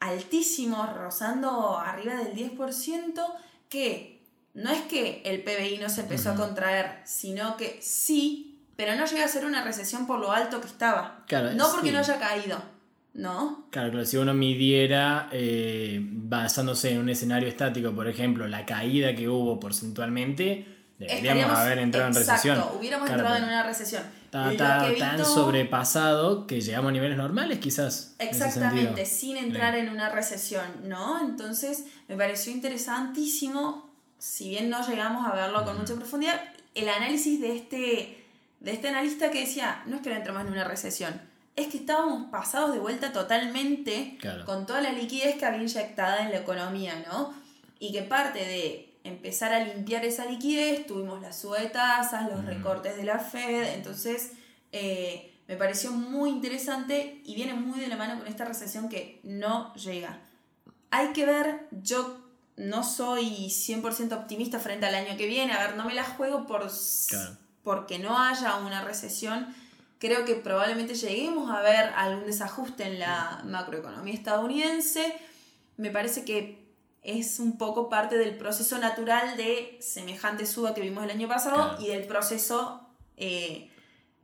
altísimos, 0.00 0.92
rozando 0.94 1.78
arriba 1.78 2.14
del 2.14 2.34
10%, 2.34 3.20
que 3.68 4.20
no 4.54 4.70
es 4.70 4.82
que 4.82 5.22
el 5.24 5.42
PBI 5.42 5.78
no 5.78 5.88
se 5.88 6.02
empezó 6.02 6.30
a 6.30 6.34
contraer, 6.34 7.00
sino 7.04 7.56
que 7.56 7.78
sí, 7.80 8.60
pero 8.76 8.94
no 8.94 9.06
llega 9.06 9.24
a 9.24 9.28
ser 9.28 9.44
una 9.44 9.64
recesión 9.64 10.06
por 10.06 10.18
lo 10.18 10.32
alto 10.32 10.60
que 10.60 10.66
estaba. 10.66 11.24
no 11.54 11.70
porque 11.72 11.92
no 11.92 11.98
haya 11.98 12.18
caído. 12.18 12.76
¿No? 13.14 13.66
Claro, 13.70 13.92
claro, 13.92 14.04
si 14.04 14.18
uno 14.18 14.34
midiera 14.34 15.30
eh, 15.32 16.00
basándose 16.02 16.90
en 16.90 16.98
un 16.98 17.08
escenario 17.08 17.48
estático, 17.48 17.92
por 17.92 18.08
ejemplo, 18.08 18.46
la 18.46 18.66
caída 18.66 19.14
que 19.14 19.26
hubo 19.26 19.58
porcentualmente, 19.58 20.75
Deberíamos 20.98 21.58
haber 21.58 21.78
entrado 21.78 22.08
en 22.08 22.14
recesión. 22.14 22.64
hubiéramos 22.78 23.10
entrado 23.10 23.36
en 23.36 23.44
una 23.44 23.62
recesión. 23.62 24.02
Está, 24.24 24.94
tan 24.98 25.24
sobrepasado 25.24 26.46
que 26.46 26.60
llegamos 26.60 26.90
a 26.90 26.92
niveles 26.92 27.16
normales, 27.16 27.58
quizás. 27.58 28.14
Exactamente, 28.18 29.04
sin 29.06 29.36
entrar 29.36 29.74
en 29.76 29.88
una 29.88 30.08
recesión, 30.10 30.66
¿no? 30.84 31.20
Entonces, 31.20 31.84
me 32.08 32.16
pareció 32.16 32.52
interesantísimo, 32.52 33.90
si 34.18 34.50
bien 34.50 34.70
no 34.70 34.86
llegamos 34.86 35.26
a 35.26 35.34
verlo 35.34 35.64
con 35.64 35.78
mucha 35.78 35.94
profundidad, 35.94 36.40
el 36.74 36.88
análisis 36.88 37.40
de 37.40 37.56
este, 37.56 38.24
de 38.60 38.72
este 38.72 38.88
analista 38.88 39.30
que 39.30 39.40
decía, 39.40 39.82
no 39.86 39.96
es 39.96 40.02
que 40.02 40.10
no 40.10 40.16
entramos 40.16 40.42
en 40.42 40.48
una 40.48 40.64
recesión, 40.64 41.20
es 41.56 41.68
que 41.68 41.78
estábamos 41.78 42.30
pasados 42.30 42.72
de 42.72 42.78
vuelta 42.78 43.12
totalmente 43.12 44.18
con 44.44 44.66
toda 44.66 44.82
la 44.82 44.92
liquidez 44.92 45.36
que 45.36 45.46
había 45.46 45.62
inyectada 45.62 46.22
en 46.22 46.30
la 46.30 46.38
economía, 46.38 47.02
¿no? 47.08 47.34
Y 47.78 47.92
que 47.92 48.02
parte 48.02 48.40
de 48.40 48.95
empezar 49.06 49.52
a 49.52 49.64
limpiar 49.64 50.04
esa 50.04 50.26
liquidez, 50.26 50.86
tuvimos 50.86 51.20
la 51.22 51.32
suba 51.32 51.60
de 51.60 51.68
tasas, 51.68 52.30
los 52.30 52.44
recortes 52.44 52.96
de 52.96 53.04
la 53.04 53.18
Fed, 53.18 53.74
entonces 53.74 54.32
eh, 54.72 55.32
me 55.48 55.56
pareció 55.56 55.92
muy 55.92 56.30
interesante 56.30 57.20
y 57.24 57.34
viene 57.34 57.54
muy 57.54 57.80
de 57.80 57.88
la 57.88 57.96
mano 57.96 58.18
con 58.18 58.26
esta 58.26 58.44
recesión 58.44 58.88
que 58.88 59.20
no 59.22 59.72
llega. 59.74 60.20
Hay 60.90 61.12
que 61.12 61.24
ver, 61.24 61.68
yo 61.70 62.18
no 62.56 62.82
soy 62.82 63.48
100% 63.48 64.12
optimista 64.12 64.58
frente 64.58 64.86
al 64.86 64.94
año 64.94 65.16
que 65.16 65.26
viene, 65.26 65.52
a 65.52 65.66
ver, 65.66 65.76
no 65.76 65.84
me 65.84 65.94
la 65.94 66.04
juego 66.04 66.46
por, 66.46 66.68
porque 67.62 67.98
no 67.98 68.18
haya 68.18 68.56
una 68.56 68.82
recesión. 68.82 69.54
Creo 69.98 70.24
que 70.24 70.34
probablemente 70.34 70.94
lleguemos 70.94 71.50
a 71.50 71.60
ver 71.60 71.92
algún 71.96 72.26
desajuste 72.26 72.84
en 72.84 72.98
la 72.98 73.42
macroeconomía 73.44 74.14
estadounidense. 74.14 75.14
Me 75.76 75.90
parece 75.90 76.24
que 76.24 76.65
es 77.06 77.38
un 77.38 77.56
poco 77.56 77.88
parte 77.88 78.18
del 78.18 78.36
proceso 78.36 78.78
natural 78.78 79.36
de 79.36 79.78
semejante 79.80 80.44
suba 80.44 80.74
que 80.74 80.80
vimos 80.80 81.04
el 81.04 81.10
año 81.10 81.28
pasado 81.28 81.80
y 81.80 81.86
del 81.86 82.04
proceso 82.04 82.80
eh, 83.16 83.70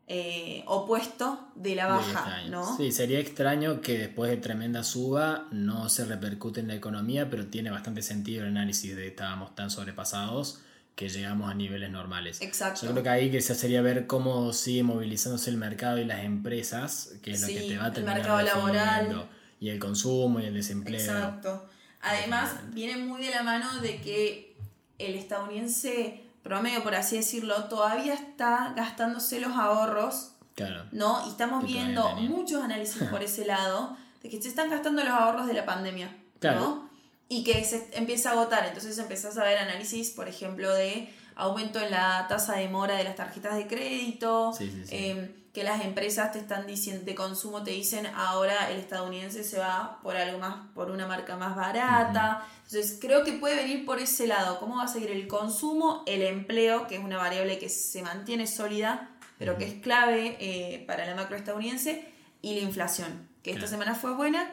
eh, 0.09 0.65
opuesto 0.67 1.49
de 1.55 1.77
la 1.77 1.87
baja, 1.87 2.43
¿no? 2.49 2.77
Sí, 2.77 2.91
sería 2.91 3.21
extraño 3.21 3.81
que 3.81 3.97
después 3.97 4.31
de 4.33 4.37
tremenda 4.37 4.83
suba 4.83 5.47
no 5.53 5.89
se 5.89 6.05
repercute 6.05 6.59
en 6.59 6.69
la 6.69 6.75
economía, 6.75 7.31
pero 7.31 7.47
tiene 7.47 7.71
bastante 7.71 8.03
sentido 8.03 8.43
el 8.43 8.49
análisis 8.49 8.97
de 8.97 9.07
estábamos 9.07 9.55
tan 9.55 9.71
sobrepasados 9.71 10.61
que 10.97 11.09
llegamos 11.09 11.51
a 11.51 11.55
niveles 11.55 11.91
normales. 11.91 12.43
Exacto. 12.43 12.85
Yo 12.85 12.93
creo 12.93 13.05
que 13.05 13.09
ahí 13.09 13.31
quizás 13.31 13.57
sería 13.57 13.81
ver 13.81 14.09
cómo 14.09 14.53
sigue 14.53 14.83
movilizándose 14.83 15.51
el 15.51 15.57
mercado 15.57 15.99
y 15.99 16.05
las 16.05 16.25
empresas, 16.25 17.13
que 17.23 17.31
es 17.31 17.41
lo 17.41 17.47
que 17.47 17.61
te 17.61 17.79
va 17.79 17.87
a 17.87 17.93
terminar 17.93 18.19
el 18.19 18.23
mercado 18.23 18.43
laboral 18.43 19.29
y 19.61 19.69
el 19.69 19.79
consumo 19.79 20.41
y 20.41 20.47
el 20.47 20.55
desempleo. 20.55 21.01
Exacto. 21.01 21.69
Además, 22.03 22.53
viene 22.73 22.97
muy 22.97 23.23
de 23.25 23.31
la 23.31 23.43
mano 23.43 23.81
de 23.81 24.01
que 24.01 24.57
el 24.99 25.15
estadounidense 25.15 26.21
promedio, 26.43 26.83
por 26.83 26.95
así 26.95 27.17
decirlo, 27.17 27.65
todavía 27.65 28.15
está 28.15 28.75
gastándose 28.77 29.41
los 29.41 29.53
ahorros. 29.53 30.33
Claro. 30.55 30.85
¿No? 30.93 31.25
Y 31.27 31.31
estamos 31.31 31.65
viendo 31.65 32.15
muchos 32.17 32.63
análisis 32.63 33.03
por 33.05 33.23
ese 33.23 33.47
lado 33.47 33.97
de 34.23 34.29
que 34.29 34.43
se 34.43 34.49
están 34.49 34.69
gastando 34.69 35.03
los 35.03 35.13
ahorros 35.13 35.47
de 35.47 35.55
la 35.55 35.65
pandemia. 35.65 36.15
Claro. 36.41 36.89
Y 37.29 37.45
que 37.45 37.65
se 37.65 37.89
empieza 37.93 38.31
a 38.31 38.33
agotar. 38.33 38.67
Entonces 38.67 38.99
empezás 38.99 39.39
a 39.39 39.45
ver 39.45 39.59
análisis, 39.59 40.11
por 40.11 40.29
ejemplo, 40.29 40.73
de 40.75 41.09
aumento 41.37 41.81
en 41.81 41.91
la 41.91 42.27
tasa 42.29 42.57
de 42.57 42.69
mora 42.69 42.97
de 42.97 43.05
las 43.05 43.17
tarjetas 43.17 43.57
de 43.57 43.67
crédito. 43.67 44.53
Sí, 44.53 44.71
sí, 44.71 44.85
sí. 44.85 44.97
Em, 44.97 45.42
que 45.53 45.65
las 45.65 45.85
empresas 45.85 46.33
te 46.33 46.39
están 46.39 46.67
diciendo, 46.67 47.05
de 47.05 47.15
consumo 47.15 47.63
te 47.63 47.73
dicen 47.73 48.07
ahora 48.07 48.71
el 48.71 48.79
estadounidense 48.79 49.45
se 49.45 49.59
va 49.59 49.99
por 50.03 50.17
algo 50.17 50.39
más, 50.39 50.67
por 50.75 50.91
una 50.91 51.07
marca 51.07 51.37
más 51.37 51.55
barata. 51.55 52.47
Entonces 52.65 52.99
creo 53.01 53.23
que 53.23 53.33
puede 53.35 53.57
venir 53.57 53.85
por 53.85 53.99
ese 53.99 54.27
lado, 54.27 54.59
cómo 54.59 54.77
va 54.77 54.85
a 54.85 54.89
seguir 54.89 55.11
el 55.11 55.29
consumo, 55.29 56.05
el 56.07 56.23
empleo, 56.23 56.87
que 56.87 56.97
es 56.97 57.05
una 57.05 57.19
variable 57.19 57.59
que 57.59 57.69
se 57.69 58.03
mantiene 58.03 58.47
sólida, 58.47 59.11
pero 59.39 59.59
que 59.59 59.67
es 59.67 59.75
clave 59.75 60.39
eh, 60.41 60.85
para 60.87 61.05
la 61.05 61.15
macro 61.15 61.37
estadounidense, 61.37 62.09
y 62.41 62.55
la 62.55 62.61
inflación, 62.61 63.29
que 63.43 63.53
esta 63.53 63.67
semana 63.67 63.95
fue 63.95 64.15
buena, 64.15 64.51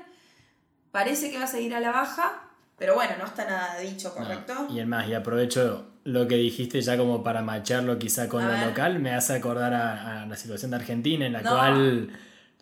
parece 0.92 1.32
que 1.32 1.38
va 1.38 1.46
a 1.46 1.48
seguir 1.48 1.74
a 1.74 1.80
la 1.80 1.92
baja, 1.92 2.44
pero 2.78 2.96
bueno, 2.96 3.14
no 3.18 3.26
está 3.26 3.46
nada 3.46 3.80
dicho, 3.80 4.14
¿correcto? 4.14 4.68
Y 4.70 4.80
el 4.80 4.86
más, 4.86 5.08
y 5.08 5.14
aprovecho 5.14 5.89
lo 6.04 6.28
que 6.28 6.36
dijiste 6.36 6.82
ya 6.82 6.98
como 6.98 7.24
para 7.24 7.42
macharlo 7.42 8.00
quizá 8.00 8.28
con 8.28 8.48
lo 8.48 8.66
local, 8.66 9.00
me 9.00 9.12
hace 9.12 9.34
acordar 9.34 9.74
a, 9.74 10.26
la 10.26 10.36
situación 10.36 10.72
de 10.72 10.78
Argentina 10.78 11.26
en 11.26 11.34
la 11.34 11.42
cual 11.42 12.10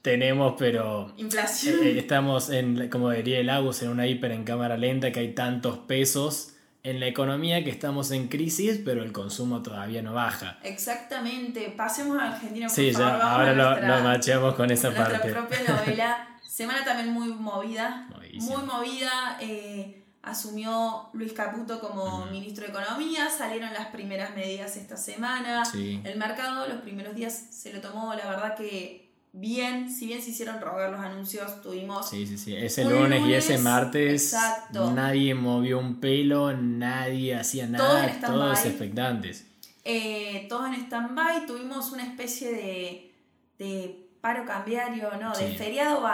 tenemos, 0.02 0.56
pero... 0.58 1.14
Inflación. 1.18 1.84
Eh, 1.84 2.00
estamos 2.00 2.50
en, 2.50 2.90
como 2.90 3.12
diría 3.12 3.40
el 3.40 3.50
Agus, 3.50 3.82
en 3.84 3.90
una 3.90 4.08
hiper 4.08 4.32
en 4.32 4.44
cámara 4.44 4.78
lenta, 4.78 5.12
que 5.12 5.20
hay 5.20 5.34
tantos 5.34 5.80
pesos 5.80 6.54
en 6.84 7.02
la 7.02 7.08
economía 7.08 7.64
que 7.64 7.70
estamos 7.70 8.12
en 8.12 8.30
crisis, 8.30 8.80
pero 8.86 9.04
el 9.04 9.12
consumo 9.12 9.62
todavía 9.62 10.02
no 10.02 10.14
baja. 10.14 10.58
Exactamente. 10.64 11.74
Pasemos 11.76 12.18
a 12.18 12.32
Argentina. 12.32 12.68
Por 12.68 12.76
sí, 12.76 12.92
ya, 12.92 13.18
ahora 13.18 13.54
lo, 13.54 13.88
lo, 13.88 14.04
macheamos 14.04 14.56
con 14.56 14.72
esa 14.72 14.94
parte. 14.94 15.30
Nuestra 15.30 15.48
propia 15.48 15.76
novela. 15.76 16.28
Semana 16.42 16.86
también 16.86 17.10
muy 17.10 17.28
movida. 17.34 18.08
Muy 18.40 18.64
movida. 18.64 19.38
Eh, 19.42 20.07
asumió 20.30 21.10
Luis 21.14 21.34
Caputo 21.34 21.80
como 21.80 22.26
ministro 22.28 22.66
de 22.66 22.72
Economía, 22.72 23.30
salieron 23.30 23.74
las 23.74 23.88
primeras 23.88 24.36
medidas 24.36 24.76
esta 24.78 24.98
semana, 24.98 25.64
el 25.74 26.18
mercado 26.18 26.68
los 26.68 26.82
primeros 26.82 27.16
días 27.16 27.34
se 27.52 27.74
lo 27.74 27.82
tomó, 27.82 28.14
la 28.14 28.30
verdad 28.30 28.56
que 28.56 29.08
bien, 29.34 29.92
si 29.92 30.08
bien 30.08 30.22
se 30.22 30.32
hicieron 30.32 30.60
rogar 30.60 30.92
los 30.92 31.00
anuncios, 31.00 31.62
tuvimos... 31.62 32.10
Sí, 32.10 32.26
sí, 32.26 32.38
sí, 32.38 32.56
ese 32.56 32.86
lunes, 32.86 33.26
y 33.26 33.34
ese 33.34 33.58
martes 33.58 34.36
nadie 34.72 35.34
movió 35.36 35.80
un 35.80 36.00
pelo, 36.00 36.54
nadie 36.54 37.36
hacía 37.36 37.68
nada, 37.68 38.20
todos, 38.20 38.66
expectantes. 38.66 39.46
Eh, 39.84 40.48
todos 40.50 40.68
en 40.68 40.74
stand-by, 40.86 41.46
tuvimos 41.46 41.92
una 41.92 42.04
especie 42.04 43.14
de, 43.58 44.08
paro 44.22 44.46
cambiario, 44.46 45.12
¿no? 45.22 45.36
De 45.38 45.56
feriado 45.56 46.06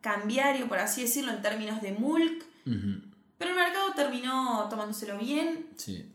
cambiario, 0.00 0.68
por 0.68 0.78
así 0.78 1.02
decirlo, 1.02 1.32
en 1.32 1.40
términos 1.40 1.80
de 1.80 1.92
mulk. 1.92 2.44
Pero 3.44 3.58
el 3.58 3.62
mercado 3.62 3.92
terminó 3.94 4.66
tomándoselo 4.70 5.18
bien. 5.18 5.66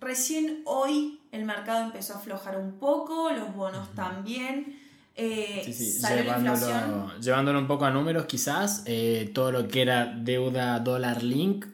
Recién 0.01 0.63
hoy 0.65 1.19
el 1.31 1.45
mercado 1.45 1.86
empezó 1.86 2.13
a 2.13 2.17
aflojar 2.17 2.57
un 2.57 2.79
poco, 2.79 3.29
los 3.31 3.53
bonos 3.53 3.93
también. 3.93 4.79
Eh, 5.15 5.62
llevándolo, 5.71 7.12
llevándolo, 7.21 7.59
un 7.59 7.67
poco 7.67 7.86
a 7.86 7.91
números, 7.91 8.25
quizás, 8.25 8.81
eh, 8.88 9.29
todo 9.31 9.51
lo 9.51 9.67
que 9.67 9.83
era 9.83 10.07
deuda 10.07 10.79
dólar 10.79 11.21
link, 11.21 11.67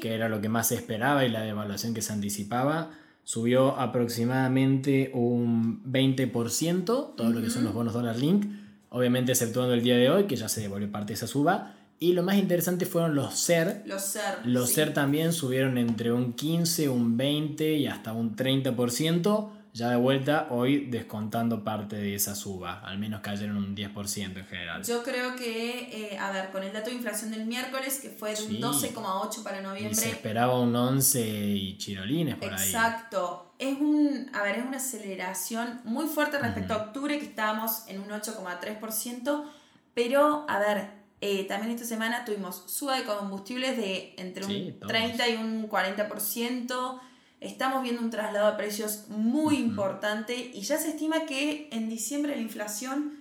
que 0.00 0.12
era 0.12 0.28
lo 0.28 0.40
que 0.40 0.48
más 0.48 0.68
se 0.68 0.74
esperaba 0.74 1.24
y 1.24 1.28
la 1.28 1.42
devaluación 1.42 1.94
que 1.94 2.02
se 2.02 2.12
anticipaba, 2.12 2.90
subió 3.22 3.78
aproximadamente 3.78 5.12
un 5.14 5.84
20%, 5.84 7.14
todo 7.14 7.30
lo 7.30 7.40
que 7.40 7.50
son 7.50 7.62
los 7.62 7.74
bonos 7.74 7.94
dólar 7.94 8.16
link, 8.16 8.46
obviamente 8.88 9.30
exceptuando 9.30 9.72
el 9.72 9.84
día 9.84 9.96
de 9.96 10.10
hoy, 10.10 10.24
que 10.24 10.34
ya 10.34 10.48
se 10.48 10.62
devolvió 10.62 10.90
parte 10.90 11.08
de 11.08 11.14
esa 11.14 11.28
suba, 11.28 11.76
y 11.98 12.12
lo 12.12 12.22
más 12.22 12.36
interesante 12.36 12.84
fueron 12.84 13.14
los 13.14 13.34
SER. 13.34 13.82
Los 13.86 14.02
SER. 14.02 14.38
Los 14.44 14.70
SER 14.70 14.92
también 14.92 15.32
subieron 15.32 15.78
entre 15.78 16.12
un 16.12 16.34
15, 16.34 16.88
un 16.88 17.16
20 17.16 17.74
y 17.74 17.86
hasta 17.86 18.12
un 18.12 18.36
30%. 18.36 19.50
Ya 19.72 19.90
de 19.90 19.96
vuelta, 19.96 20.48
hoy 20.50 20.86
descontando 20.86 21.62
parte 21.62 21.96
de 21.96 22.14
esa 22.14 22.34
suba. 22.34 22.80
Al 22.80 22.98
menos 22.98 23.20
cayeron 23.20 23.58
un 23.58 23.76
10% 23.76 24.38
en 24.38 24.46
general. 24.46 24.82
Yo 24.82 25.02
creo 25.02 25.36
que, 25.36 26.12
eh, 26.12 26.18
a 26.18 26.30
ver, 26.30 26.50
con 26.50 26.62
el 26.62 26.72
dato 26.72 26.88
de 26.88 26.96
inflación 26.96 27.30
del 27.30 27.44
miércoles, 27.44 28.00
que 28.00 28.08
fue 28.08 28.34
de 28.34 28.42
un 28.42 28.60
12,8 28.60 29.42
para 29.42 29.60
noviembre. 29.60 29.92
Y 29.92 29.94
se 29.94 30.08
esperaba 30.08 30.58
un 30.58 30.74
11 30.74 31.20
y 31.28 31.76
chirolines 31.76 32.36
por 32.36 32.54
ahí. 32.54 32.66
Exacto. 32.66 33.54
Es 33.58 33.78
un, 33.78 34.30
a 34.32 34.42
ver, 34.42 34.56
es 34.56 34.64
una 34.64 34.78
aceleración 34.78 35.82
muy 35.84 36.06
fuerte 36.06 36.38
respecto 36.38 36.72
a 36.72 36.78
octubre, 36.78 37.18
que 37.18 37.26
estábamos 37.26 37.86
en 37.88 38.00
un 38.00 38.08
8,3%. 38.08 39.44
Pero, 39.92 40.46
a 40.48 40.58
ver, 40.58 41.05
eh, 41.20 41.44
también 41.44 41.72
esta 41.72 41.86
semana 41.86 42.24
tuvimos 42.24 42.64
suba 42.66 42.98
de 42.98 43.04
combustibles 43.04 43.76
de 43.76 44.14
entre 44.18 44.44
un 44.44 44.80
30 44.80 45.28
y 45.28 45.36
un 45.36 45.68
40%. 45.68 47.00
Estamos 47.40 47.82
viendo 47.82 48.02
un 48.02 48.10
traslado 48.10 48.50
de 48.50 48.56
precios 48.56 49.08
muy 49.08 49.56
importante 49.56 50.50
y 50.54 50.60
ya 50.62 50.78
se 50.78 50.90
estima 50.90 51.26
que 51.26 51.68
en 51.72 51.88
diciembre 51.88 52.34
la 52.34 52.42
inflación 52.42 53.20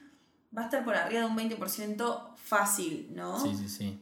va 0.55 0.63
a 0.63 0.65
estar 0.65 0.83
por 0.83 0.95
arriba 0.95 1.21
de 1.21 1.27
un 1.27 1.37
20% 1.37 2.35
fácil, 2.35 3.09
¿no? 3.13 3.41
Sí, 3.41 3.55
sí, 3.55 3.69
sí. 3.69 3.99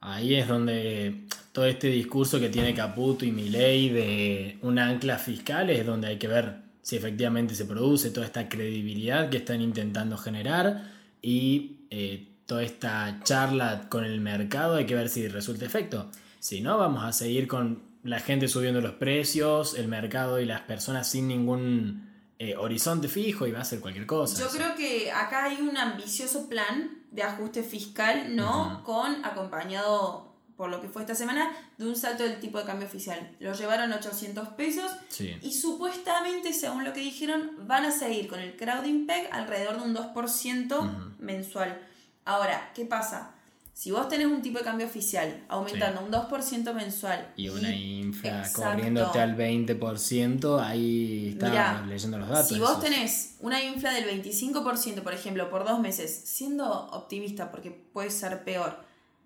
Ahí 0.00 0.34
es 0.34 0.48
donde 0.48 1.26
todo 1.52 1.66
este 1.66 1.88
discurso 1.88 2.40
que 2.40 2.48
tiene 2.48 2.74
Caputo 2.74 3.24
y 3.24 3.30
Milei 3.30 3.88
de 3.88 4.58
un 4.62 4.78
ancla 4.78 5.18
fiscal 5.18 5.70
es 5.70 5.86
donde 5.86 6.08
hay 6.08 6.18
que 6.18 6.26
ver 6.26 6.62
si 6.82 6.96
efectivamente 6.96 7.54
se 7.54 7.64
produce 7.64 8.10
toda 8.10 8.26
esta 8.26 8.48
credibilidad 8.48 9.30
que 9.30 9.36
están 9.36 9.60
intentando 9.60 10.16
generar 10.18 10.90
y 11.22 11.86
eh, 11.90 12.31
toda 12.46 12.62
esta 12.62 13.20
charla 13.22 13.88
con 13.88 14.04
el 14.04 14.20
mercado, 14.20 14.76
hay 14.76 14.86
que 14.86 14.94
ver 14.94 15.08
si 15.08 15.28
resulta 15.28 15.64
efecto. 15.64 16.10
Si 16.38 16.60
no, 16.60 16.78
vamos 16.78 17.04
a 17.04 17.12
seguir 17.12 17.46
con 17.46 17.82
la 18.02 18.18
gente 18.18 18.48
subiendo 18.48 18.80
los 18.80 18.94
precios, 18.94 19.74
el 19.74 19.88
mercado 19.88 20.40
y 20.40 20.44
las 20.44 20.62
personas 20.62 21.08
sin 21.08 21.28
ningún 21.28 22.10
eh, 22.38 22.56
horizonte 22.56 23.08
fijo 23.08 23.46
y 23.46 23.52
va 23.52 23.60
a 23.60 23.64
ser 23.64 23.80
cualquier 23.80 24.06
cosa. 24.06 24.42
Yo 24.42 24.50
creo 24.50 24.74
que 24.74 25.12
acá 25.12 25.44
hay 25.44 25.60
un 25.60 25.76
ambicioso 25.76 26.48
plan 26.48 27.02
de 27.12 27.22
ajuste 27.22 27.62
fiscal, 27.62 28.34
¿no? 28.34 28.82
Con 28.84 29.24
acompañado 29.24 30.32
por 30.56 30.70
lo 30.70 30.80
que 30.80 30.88
fue 30.88 31.02
esta 31.02 31.14
semana, 31.14 31.50
de 31.76 31.86
un 31.86 31.96
salto 31.96 32.22
del 32.22 32.38
tipo 32.38 32.58
de 32.58 32.64
cambio 32.64 32.86
oficial. 32.86 33.34
Lo 33.40 33.52
llevaron 33.52 33.92
800 33.92 34.48
pesos 34.50 34.92
y 35.40 35.52
supuestamente, 35.52 36.52
según 36.52 36.84
lo 36.84 36.92
que 36.92 37.00
dijeron, 37.00 37.66
van 37.66 37.84
a 37.84 37.90
seguir 37.90 38.28
con 38.28 38.38
el 38.38 38.56
crowding 38.56 39.06
peg 39.06 39.28
alrededor 39.32 39.78
de 39.78 39.88
un 39.88 39.94
2% 39.96 41.16
mensual. 41.18 41.80
Ahora, 42.24 42.70
¿qué 42.74 42.84
pasa? 42.84 43.34
Si 43.74 43.90
vos 43.90 44.08
tenés 44.08 44.26
un 44.26 44.42
tipo 44.42 44.58
de 44.58 44.64
cambio 44.64 44.86
oficial 44.86 45.44
aumentando 45.48 46.02
un 46.02 46.12
2% 46.12 46.74
mensual 46.74 47.32
y 47.36 47.48
una 47.48 47.74
infla 47.74 48.48
corriéndote 48.52 49.18
al 49.18 49.36
20%, 49.36 50.62
ahí 50.62 51.30
está 51.32 51.82
leyendo 51.86 52.18
los 52.18 52.28
datos. 52.28 52.48
Si 52.48 52.60
vos 52.60 52.80
tenés 52.80 53.36
una 53.40 53.62
infla 53.62 53.92
del 53.92 54.04
25%, 54.22 55.02
por 55.02 55.14
ejemplo, 55.14 55.48
por 55.48 55.64
dos 55.64 55.80
meses, 55.80 56.14
siendo 56.24 56.70
optimista 56.88 57.50
porque 57.50 57.70
puede 57.70 58.10
ser 58.10 58.44
peor, 58.44 58.84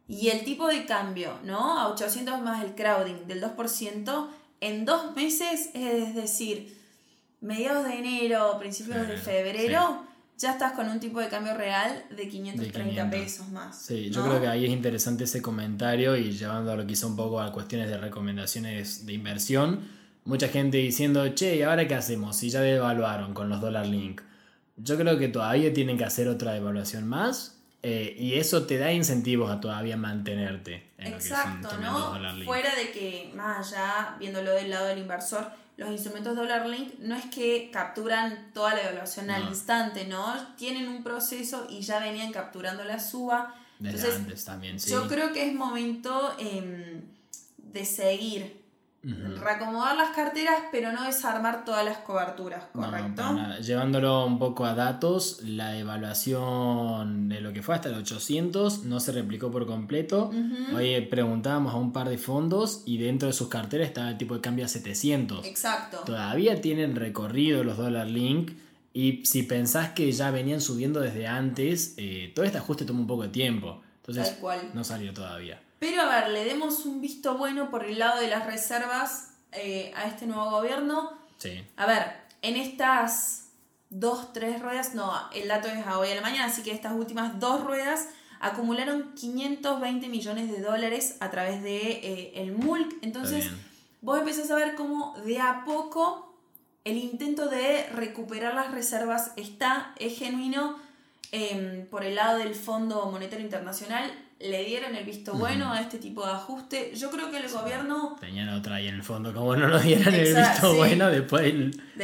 y 0.08 0.28
el 0.28 0.44
tipo 0.44 0.68
de 0.68 0.86
cambio, 0.86 1.38
¿no? 1.42 1.78
A 1.78 1.88
800 1.88 2.40
más 2.40 2.64
el 2.64 2.76
crowding 2.76 3.26
del 3.26 3.42
2%, 3.42 4.28
en 4.60 4.84
dos 4.84 5.14
meses, 5.16 5.70
es 5.74 6.14
decir, 6.14 6.78
mediados 7.40 7.84
de 7.84 7.98
enero, 7.98 8.56
principios 8.58 9.06
de 9.08 9.16
febrero, 9.16 10.04
ya 10.38 10.52
estás 10.52 10.72
con 10.72 10.88
un 10.88 11.00
tipo 11.00 11.20
de 11.20 11.28
cambio 11.28 11.54
real 11.54 12.04
de 12.10 12.28
530 12.28 13.10
pesos 13.10 13.48
más. 13.48 13.80
Sí, 13.80 14.10
yo 14.10 14.22
creo 14.22 14.40
que 14.40 14.48
ahí 14.48 14.66
es 14.66 14.70
interesante 14.70 15.24
ese 15.24 15.40
comentario 15.40 16.16
y 16.16 16.32
llevándolo 16.32 16.86
quizá 16.86 17.06
un 17.06 17.16
poco 17.16 17.40
a 17.40 17.52
cuestiones 17.52 17.88
de 17.88 17.96
recomendaciones 17.96 19.06
de 19.06 19.12
inversión. 19.14 19.88
Mucha 20.24 20.48
gente 20.48 20.78
diciendo, 20.78 21.26
che, 21.28 21.56
¿y 21.56 21.62
ahora 21.62 21.88
qué 21.88 21.94
hacemos? 21.94 22.36
Si 22.36 22.50
ya 22.50 22.60
devaluaron 22.60 23.32
con 23.32 23.48
los 23.48 23.60
dólar 23.60 23.86
link. 23.86 24.20
Yo 24.76 24.98
creo 24.98 25.18
que 25.18 25.28
todavía 25.28 25.72
tienen 25.72 25.96
que 25.96 26.04
hacer 26.04 26.28
otra 26.28 26.52
devaluación 26.52 27.06
más 27.06 27.56
eh, 27.82 28.14
y 28.18 28.34
eso 28.34 28.66
te 28.66 28.78
da 28.78 28.92
incentivos 28.92 29.50
a 29.50 29.60
todavía 29.60 29.96
mantenerte. 29.96 30.90
En 30.98 31.14
Exacto, 31.14 31.78
¿no? 31.78 32.18
Fuera 32.44 32.74
de 32.74 32.90
que, 32.90 33.32
más 33.34 33.72
allá, 33.72 34.16
viéndolo 34.18 34.50
del 34.52 34.68
lado 34.68 34.86
del 34.88 34.98
inversor, 34.98 35.50
los 35.76 35.90
instrumentos 35.90 36.34
Dollar 36.34 36.66
Link 36.66 36.94
no 37.00 37.14
es 37.14 37.26
que 37.26 37.70
capturan 37.70 38.50
toda 38.54 38.74
la 38.74 38.82
evaluación 38.82 39.30
al 39.30 39.46
instante, 39.48 40.06
¿no? 40.06 40.34
Tienen 40.56 40.88
un 40.88 41.02
proceso 41.02 41.66
y 41.68 41.82
ya 41.82 41.98
venían 41.98 42.32
capturando 42.32 42.82
la 42.84 42.98
suba. 42.98 43.54
Antes 43.84 44.44
también, 44.44 44.80
sí. 44.80 44.90
Yo 44.90 45.06
creo 45.06 45.32
que 45.34 45.46
es 45.46 45.54
momento 45.54 46.34
em, 46.38 47.02
de 47.58 47.84
seguir 47.84 48.65
Reacomodar 49.40 49.96
las 49.96 50.10
carteras, 50.10 50.56
pero 50.72 50.90
no 50.92 51.04
desarmar 51.04 51.64
todas 51.64 51.84
las 51.84 51.98
coberturas, 51.98 52.64
¿correcto? 52.72 53.22
Llevándolo 53.62 54.26
un 54.26 54.38
poco 54.38 54.64
a 54.64 54.74
datos, 54.74 55.40
la 55.44 55.78
evaluación 55.78 57.28
de 57.28 57.40
lo 57.40 57.52
que 57.52 57.62
fue 57.62 57.76
hasta 57.76 57.88
el 57.88 57.94
800 57.94 58.84
no 58.84 58.98
se 58.98 59.12
replicó 59.12 59.50
por 59.50 59.66
completo. 59.66 60.30
Hoy 60.74 61.00
preguntábamos 61.02 61.74
a 61.74 61.76
un 61.76 61.92
par 61.92 62.08
de 62.08 62.18
fondos 62.18 62.82
y 62.84 62.98
dentro 62.98 63.28
de 63.28 63.32
sus 63.32 63.48
carteras 63.48 63.86
estaba 63.86 64.08
el 64.08 64.18
tipo 64.18 64.34
de 64.34 64.40
cambio 64.40 64.64
a 64.64 64.68
700. 64.68 65.46
Exacto. 65.46 65.98
Todavía 66.04 66.60
tienen 66.60 66.96
recorrido 66.96 67.62
los 67.62 67.76
dólar 67.76 68.08
link. 68.08 68.52
Y 68.92 69.26
si 69.26 69.42
pensás 69.42 69.90
que 69.90 70.10
ya 70.10 70.30
venían 70.30 70.62
subiendo 70.62 71.00
desde 71.00 71.26
antes, 71.26 71.94
eh, 71.98 72.32
todo 72.34 72.46
este 72.46 72.56
ajuste 72.56 72.86
toma 72.86 73.00
un 73.00 73.06
poco 73.06 73.24
de 73.24 73.28
tiempo. 73.28 73.82
Entonces, 73.98 74.38
no 74.72 74.84
salió 74.84 75.12
todavía. 75.12 75.60
Pero 75.78 76.02
a 76.02 76.06
ver, 76.06 76.30
le 76.30 76.44
demos 76.44 76.86
un 76.86 77.00
visto 77.00 77.36
bueno 77.36 77.70
por 77.70 77.84
el 77.84 77.98
lado 77.98 78.20
de 78.20 78.28
las 78.28 78.46
reservas 78.46 79.34
eh, 79.52 79.92
a 79.96 80.06
este 80.06 80.26
nuevo 80.26 80.50
gobierno. 80.50 81.12
Sí. 81.38 81.64
A 81.76 81.86
ver, 81.86 82.12
en 82.42 82.56
estas 82.56 83.48
dos, 83.90 84.32
tres 84.32 84.60
ruedas, 84.60 84.94
no, 84.94 85.12
el 85.34 85.48
dato 85.48 85.68
es 85.68 85.86
a 85.86 85.98
hoy 85.98 86.10
a 86.10 86.14
la 86.14 86.20
mañana, 86.20 86.46
así 86.46 86.62
que 86.62 86.72
estas 86.72 86.92
últimas 86.92 87.38
dos 87.38 87.62
ruedas 87.62 88.08
acumularon 88.40 89.14
520 89.14 90.08
millones 90.08 90.50
de 90.50 90.60
dólares 90.60 91.16
a 91.20 91.30
través 91.30 91.62
de 91.62 91.76
eh, 91.76 92.32
el 92.36 92.52
MULC. 92.52 92.96
Entonces, 93.02 93.50
vos 94.02 94.18
empezás 94.18 94.50
a 94.50 94.56
ver 94.56 94.74
cómo 94.74 95.14
de 95.24 95.40
a 95.40 95.64
poco 95.64 96.34
el 96.84 96.96
intento 96.98 97.48
de 97.48 97.86
recuperar 97.94 98.54
las 98.54 98.70
reservas 98.70 99.32
está, 99.36 99.92
es 99.98 100.18
genuino 100.18 100.78
em, 101.32 101.86
por 101.86 102.04
el 102.04 102.14
lado 102.14 102.38
del 102.38 102.54
Fondo 102.54 103.06
Monetario 103.10 103.44
Internacional. 103.44 104.12
Le 104.38 104.64
dieron 104.64 104.94
el 104.94 105.04
visto 105.04 105.32
bueno 105.32 105.72
a 105.72 105.80
este 105.80 105.98
tipo 105.98 106.24
de 106.26 106.32
ajuste. 106.32 106.92
Yo 106.94 107.10
creo 107.10 107.30
que 107.30 107.38
el 107.38 107.48
gobierno. 107.48 108.16
Tenían 108.20 108.50
otra 108.50 108.76
ahí 108.76 108.88
en 108.88 108.96
el 108.96 109.02
fondo, 109.02 109.32
como 109.32 109.56
no 109.56 109.68
nos 109.68 109.82
dieran 109.82 110.14
el 110.14 110.34
visto 110.34 110.74
bueno 110.74 111.08
después, 111.08 111.54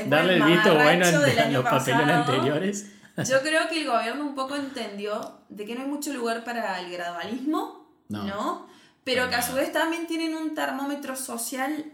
darle 0.07 0.37
el 0.37 0.43
visto 0.43 0.75
bueno 0.75 1.07
a 1.07 1.51
los 1.51 1.65
papeles 1.65 2.09
anteriores. 2.09 2.93
Yo 3.19 3.41
creo 3.43 3.69
que 3.69 3.83
el 3.83 3.87
gobierno 3.87 4.25
un 4.25 4.35
poco 4.35 4.57
entendió 4.57 5.41
de 5.51 5.67
que 5.67 5.75
no 5.75 5.83
hay 5.83 5.89
mucho 5.89 6.13
lugar 6.15 6.43
para 6.45 6.81
el 6.81 6.91
gradualismo, 6.91 7.87
¿no? 8.09 8.67
Pero 9.05 9.29
que 9.29 9.35
a 9.35 9.43
su 9.43 9.55
vez 9.55 9.73
también 9.73 10.07
tienen 10.07 10.35
un 10.35 10.55
termómetro 10.55 11.17
social 11.17 11.93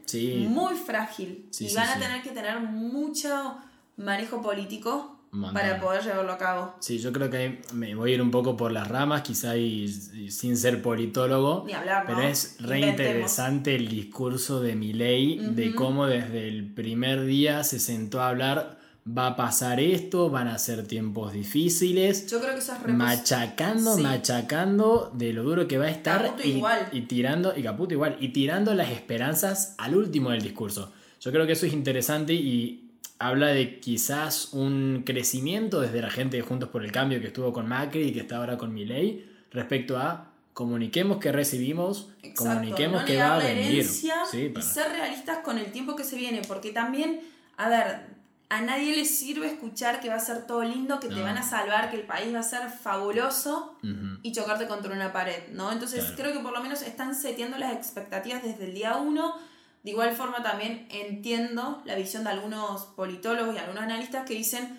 muy 0.49 0.75
frágil 0.77 1.49
y 1.59 1.75
van 1.75 1.89
a 1.89 1.99
tener 1.99 2.23
que 2.23 2.31
tener 2.31 2.61
mucho 2.61 3.59
manejo 3.97 4.41
político 4.41 5.18
para 5.53 5.81
poder 5.81 6.03
llevarlo 6.03 6.33
a 6.33 6.39
cabo. 6.39 6.75
Sí, 6.81 6.99
yo 6.99 7.13
creo 7.13 7.31
que 7.31 7.61
me 7.73 7.95
voy 7.95 8.13
a 8.13 8.15
ir 8.15 8.23
un 8.23 8.31
poco 8.31 8.57
por 8.57 8.73
las 8.73 8.89
ramas, 8.89 9.23
quizá 9.23 9.57
y, 9.57 9.89
sin 10.31 10.57
ser 10.57 10.83
politólogo, 10.83 11.65
Ni 11.67 11.73
hablar, 11.73 12.05
pero 12.07 12.23
es 12.23 12.57
re 12.61 12.81
interesante 12.81 13.75
el 13.75 13.89
discurso 13.89 14.61
de 14.61 14.75
Milei 14.75 15.39
de 15.39 15.75
cómo 15.75 16.07
desde 16.07 16.49
el 16.49 16.73
primer 16.73 17.25
día 17.25 17.65
se 17.65 17.79
sentó 17.79 18.21
a 18.21 18.29
hablar 18.29 18.79
va 19.17 19.29
a 19.29 19.37
pasar 19.37 19.81
esto, 19.81 20.31
van 20.31 20.49
a 20.49 20.59
ser 20.59 20.87
tiempos 20.87 21.33
difíciles. 21.33 22.27
Yo 22.31 22.41
creo 22.41 22.53
que 22.53 22.59
eso 22.59 22.75
es 22.75 22.95
Machacando, 22.95 23.97
machacando 23.99 25.11
de 25.15 25.33
lo 25.33 25.45
duro 25.45 25.67
que 25.67 25.79
va 25.79 25.87
a 25.87 25.91
estar. 25.91 26.37
y, 26.45 26.63
y, 26.93 27.01
tirando, 27.03 27.57
y 27.57 27.63
Caputo 27.63 27.95
igual, 27.95 28.17
y 28.21 28.29
tirando 28.29 28.75
las 28.75 28.91
esperanzas 28.91 29.75
al 29.79 29.97
último 29.97 30.31
del 30.31 30.43
discurso. 30.43 30.93
Yo 31.21 31.33
creo 31.33 31.47
que 31.47 31.53
eso 31.53 31.67
es 31.67 31.73
interesante 31.73 32.35
y 32.35 32.88
habla 33.19 33.49
de 33.49 33.81
quizás 33.81 34.53
un 34.53 35.03
crecimiento 35.05 35.81
desde 35.81 36.01
la 36.01 36.11
gente 36.11 36.37
de 36.37 36.43
Juntos 36.43 36.69
por 36.69 36.85
el 36.85 36.93
Cambio 36.93 37.21
que 37.21 37.29
estuvo 37.29 37.53
con 37.53 37.69
Macri 37.69 38.03
y 38.03 38.13
que 38.13 38.21
está 38.21 38.37
ahora 38.37 38.57
con 38.57 38.73
Milei 38.73 39.29
respecto 39.51 39.99
a 39.99 40.31
comuniquemos 40.53 41.19
que 41.19 41.31
recibimos, 41.31 42.11
comuniquemos 42.35 43.05
que 43.05 43.17
va 43.17 43.37
a 43.37 43.39
venir. 43.39 43.85
Sí, 43.85 44.11
Y 44.57 44.63
ser 44.63 44.91
realistas 44.91 45.39
con 45.39 45.57
el 45.57 45.71
tiempo 45.71 45.95
que 45.95 46.03
se 46.03 46.17
viene, 46.17 46.43
porque 46.49 46.73
también, 46.73 47.21
a 47.57 47.69
ver, 47.69 48.07
a 48.49 48.61
nadie 48.63 48.97
le 48.97 49.05
sirve 49.05 49.47
escuchar 49.47 50.01
que 50.01 50.09
va 50.09 50.17
a 50.17 50.21
ser 50.21 50.49
todo 50.49 50.65
lindo, 50.65 50.99
que 50.99 51.07
te 51.07 51.23
van 51.23 51.39
a 51.39 51.45
salvar, 51.45 51.91
que 51.91 51.97
el 51.97 52.03
país 52.03 52.35
va 52.35 52.41
a 52.41 52.43
ser 52.43 52.71
fabuloso 52.71 53.77
y 54.23 54.33
chocarte 54.33 54.67
contra 54.67 54.93
una 54.93 55.13
pared, 55.13 55.49
¿no? 55.53 55.71
Entonces 55.71 56.13
creo 56.17 56.33
que 56.33 56.41
por 56.41 56.53
lo 56.53 56.61
menos 56.61 56.83
están 56.83 57.15
seteando 57.15 57.57
las 57.57 57.73
expectativas 57.75 58.43
desde 58.43 58.65
el 58.65 58.75
día 58.75 58.97
uno. 58.97 59.37
De 59.83 59.91
igual 59.93 60.15
forma 60.15 60.43
también 60.43 60.87
entiendo 60.91 61.83
la 61.85 61.95
visión 61.95 62.25
de 62.25 62.31
algunos 62.31 62.87
politólogos 62.97 63.55
y 63.55 63.59
algunos 63.59 63.83
analistas 63.83 64.27
que 64.27 64.35
dicen 64.35 64.79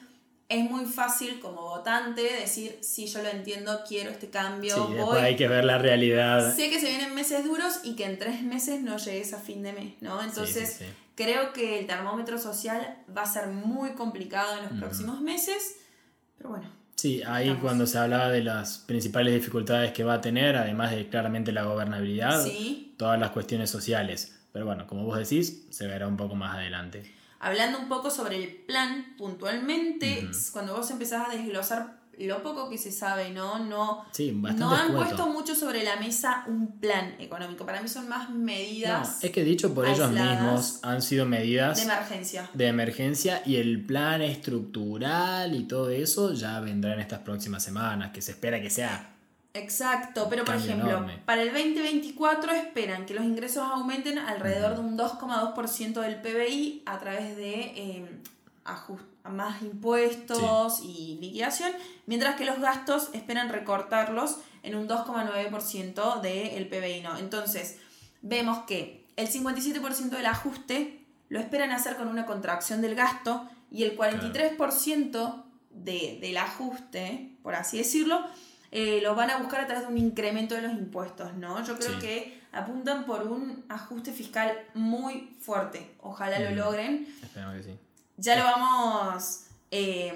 es 0.49 0.69
muy 0.69 0.85
fácil 0.85 1.39
como 1.39 1.61
votante 1.61 2.23
decir, 2.23 2.79
sí, 2.81 3.05
yo 3.05 3.21
lo 3.21 3.29
entiendo, 3.29 3.81
quiero 3.87 4.09
este 4.09 4.31
cambio. 4.31 4.75
Sí, 4.75 4.93
después 4.95 5.21
hay 5.21 5.35
que 5.35 5.47
ver 5.47 5.63
la 5.63 5.77
realidad. 5.77 6.55
Sé 6.55 6.71
que 6.71 6.79
se 6.79 6.87
vienen 6.89 7.13
meses 7.13 7.45
duros 7.45 7.81
y 7.83 7.95
que 7.95 8.05
en 8.05 8.17
tres 8.17 8.41
meses 8.41 8.81
no 8.81 8.97
llegues 8.97 9.33
a 9.33 9.37
fin 9.37 9.61
de 9.61 9.73
mes, 9.73 9.93
¿no? 10.01 10.21
Entonces, 10.23 10.81
creo 11.13 11.53
que 11.53 11.79
el 11.79 11.85
termómetro 11.85 12.39
social 12.39 12.97
va 13.15 13.21
a 13.21 13.25
ser 13.27 13.47
muy 13.47 13.91
complicado 13.91 14.57
en 14.57 14.63
los 14.63 14.79
próximos 14.79 15.21
meses, 15.21 15.77
pero 16.35 16.49
bueno. 16.49 16.67
Sí, 16.95 17.21
ahí 17.25 17.55
cuando 17.61 17.85
se 17.85 17.99
hablaba 17.99 18.29
de 18.29 18.43
las 18.43 18.79
principales 18.79 19.33
dificultades 19.35 19.93
que 19.93 20.03
va 20.03 20.15
a 20.15 20.21
tener, 20.21 20.57
además 20.57 20.91
de 20.91 21.07
claramente 21.07 21.51
la 21.51 21.63
gobernabilidad, 21.63 22.43
todas 22.97 23.19
las 23.19 23.29
cuestiones 23.29 23.69
sociales. 23.69 24.38
Pero 24.51 24.65
bueno, 24.65 24.87
como 24.87 25.05
vos 25.05 25.17
decís, 25.17 25.65
se 25.69 25.87
verá 25.87 26.07
un 26.07 26.17
poco 26.17 26.35
más 26.35 26.55
adelante 26.55 27.19
hablando 27.39 27.79
un 27.79 27.87
poco 27.87 28.11
sobre 28.11 28.43
el 28.43 28.49
plan 28.49 29.15
puntualmente, 29.17 30.29
cuando 30.51 30.75
vos 30.75 30.91
empezás 30.91 31.27
a 31.27 31.31
desglosar 31.31 31.99
lo 32.27 32.43
poco 32.43 32.69
que 32.69 32.77
se 32.77 32.91
sabe, 32.91 33.29
¿no? 33.29 33.59
No, 33.59 34.05
no 34.57 34.71
han 34.71 34.93
puesto 34.93 35.27
mucho 35.27 35.55
sobre 35.55 35.83
la 35.83 35.95
mesa 35.95 36.43
un 36.47 36.79
plan 36.79 37.15
económico. 37.17 37.65
Para 37.65 37.81
mí 37.81 37.87
son 37.87 38.09
más 38.09 38.29
medidas. 38.29 39.19
No, 39.21 39.27
es 39.27 39.31
que 39.31 39.43
dicho 39.45 39.73
por 39.73 39.87
ellos 39.87 40.11
mismos 40.11 40.79
han 40.83 41.01
sido 41.01 41.25
medidas 41.25 41.77
de 41.77 41.83
emergencia. 41.83 42.49
De 42.53 42.67
emergencia 42.67 43.41
y 43.45 43.55
el 43.55 43.85
plan 43.85 44.21
estructural 44.21 45.55
y 45.55 45.63
todo 45.63 45.89
eso 45.91 46.33
ya 46.33 46.59
vendrá 46.59 46.93
en 46.93 46.99
estas 46.99 47.19
próximas 47.19 47.63
semanas, 47.63 48.11
que 48.11 48.21
se 48.21 48.31
espera 48.31 48.61
que 48.61 48.69
sea 48.69 49.15
Exacto, 49.53 50.27
pero 50.29 50.45
por 50.45 50.55
ejemplo, 50.55 51.07
para 51.25 51.41
el 51.41 51.51
2024 51.51 52.51
esperan 52.51 53.05
que 53.05 53.15
los 53.15 53.23
ingresos 53.23 53.63
aumenten 53.63 54.19
alrededor 54.19 54.75
de 54.75 54.81
un 54.81 54.97
2,2% 54.97 56.01
del 56.01 56.21
PBI 56.21 56.83
a 56.85 56.99
través 56.99 57.35
de 57.35 57.61
eh, 57.75 58.21
más 59.23 59.61
impuestos 59.63 60.81
y 60.83 61.17
liquidación, 61.19 61.71
mientras 62.05 62.35
que 62.35 62.45
los 62.45 62.59
gastos 62.59 63.09
esperan 63.13 63.49
recortarlos 63.49 64.37
en 64.61 64.75
un 64.75 64.87
2,9% 64.87 66.21
del 66.21 66.67
PBI. 66.67 67.01
¿no? 67.01 67.17
Entonces, 67.17 67.77
vemos 68.21 68.59
que 68.65 69.05
el 69.15 69.29
57% 69.29 70.09
del 70.09 70.25
ajuste 70.27 71.05
lo 71.29 71.39
esperan 71.39 71.71
hacer 71.71 71.95
con 71.95 72.07
una 72.07 72.25
contracción 72.25 72.81
del 72.81 72.95
gasto 72.95 73.47
y 73.71 73.83
el 73.83 73.97
43% 73.97 75.43
de, 75.71 76.17
del 76.21 76.37
ajuste, 76.37 77.35
por 77.43 77.55
así 77.55 77.77
decirlo, 77.77 78.23
eh, 78.71 78.99
los 79.01 79.15
van 79.15 79.29
a 79.29 79.37
buscar 79.37 79.61
a 79.61 79.67
través 79.67 79.85
de 79.85 79.91
un 79.91 79.97
incremento 79.97 80.55
de 80.55 80.61
los 80.61 80.73
impuestos, 80.73 81.33
¿no? 81.35 81.63
Yo 81.65 81.77
creo 81.77 81.99
que 81.99 82.41
apuntan 82.51 83.05
por 83.05 83.23
un 83.23 83.65
ajuste 83.69 84.11
fiscal 84.11 84.51
muy 84.73 85.35
fuerte. 85.39 85.95
Ojalá 86.01 86.39
lo 86.39 86.51
logren. 86.51 87.07
Esperamos 87.21 87.55
que 87.57 87.63
sí. 87.63 87.79
Ya 88.17 88.35
lo 88.35 88.43
vamos... 88.43 89.45
Eh, 89.71 90.13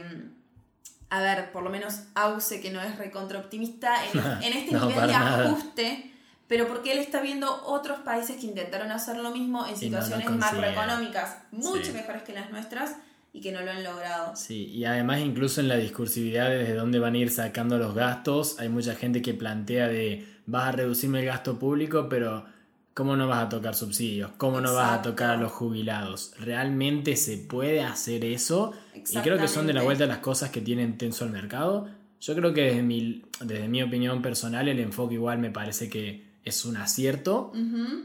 a 1.09 1.21
ver, 1.21 1.51
por 1.51 1.61
lo 1.61 1.69
menos 1.69 1.99
Ause, 2.15 2.59
que 2.59 2.71
no 2.71 2.81
es 2.81 2.97
recontraoptimista, 2.97 4.03
en, 4.05 4.19
en 4.19 4.53
este 4.57 4.73
nivel 4.73 5.07
de 5.07 5.13
ajuste, 5.13 6.11
pero 6.47 6.67
porque 6.67 6.91
él 6.91 6.97
está 6.97 7.21
viendo 7.21 7.63
otros 7.65 7.99
países 7.99 8.37
que 8.37 8.47
intentaron 8.47 8.91
hacer 8.91 9.17
lo 9.17 9.29
mismo 9.29 9.67
en 9.67 9.77
situaciones 9.77 10.29
macroeconómicas 10.31 11.37
mucho 11.51 11.93
mejores 11.93 12.23
que 12.23 12.33
las 12.33 12.49
nuestras 12.49 12.95
y 13.33 13.41
que 13.41 13.51
no 13.51 13.61
lo 13.61 13.71
han 13.71 13.83
logrado. 13.83 14.35
Sí, 14.35 14.67
y 14.67 14.85
además 14.85 15.19
incluso 15.19 15.59
en 15.59 15.67
la 15.67 15.75
discursividad 15.77 16.51
desde 16.51 16.75
dónde 16.75 16.99
van 16.99 17.15
a 17.15 17.17
ir 17.17 17.31
sacando 17.31 17.79
los 17.79 17.95
gastos, 17.95 18.59
hay 18.59 18.69
mucha 18.69 18.93
gente 18.93 19.23
que 19.23 19.33
plantea 19.33 19.87
de 19.87 20.25
vas 20.45 20.67
a 20.67 20.71
reducirme 20.73 21.21
el 21.21 21.25
gasto 21.25 21.57
público, 21.57 22.07
pero 22.07 22.45
¿cómo 22.93 23.15
no 23.15 23.27
vas 23.27 23.45
a 23.45 23.49
tocar 23.49 23.73
subsidios? 23.73 24.31
¿Cómo 24.37 24.61
no 24.61 24.75
vas 24.75 24.99
a 24.99 25.01
tocar 25.01 25.31
a 25.31 25.37
los 25.37 25.51
jubilados? 25.51 26.33
¿Realmente 26.39 27.15
se 27.15 27.37
puede 27.37 27.81
hacer 27.81 28.23
eso? 28.23 28.71
Y 28.93 29.17
creo 29.17 29.39
que 29.39 29.47
son 29.47 29.65
de 29.65 29.73
la 29.73 29.81
vuelta 29.81 30.05
las 30.05 30.19
cosas 30.19 30.51
que 30.51 30.61
tienen 30.61 30.99
tenso 30.99 31.25
el 31.25 31.31
mercado. 31.31 31.87
Yo 32.21 32.35
creo 32.35 32.53
que 32.53 32.61
desde 32.61 32.83
mi, 32.83 33.23
desde 33.41 33.67
mi 33.67 33.81
opinión 33.81 34.21
personal 34.21 34.67
el 34.67 34.79
enfoque 34.79 35.15
igual 35.15 35.39
me 35.39 35.49
parece 35.49 35.89
que 35.89 36.33
es 36.45 36.65
un 36.65 36.77
acierto. 36.77 37.51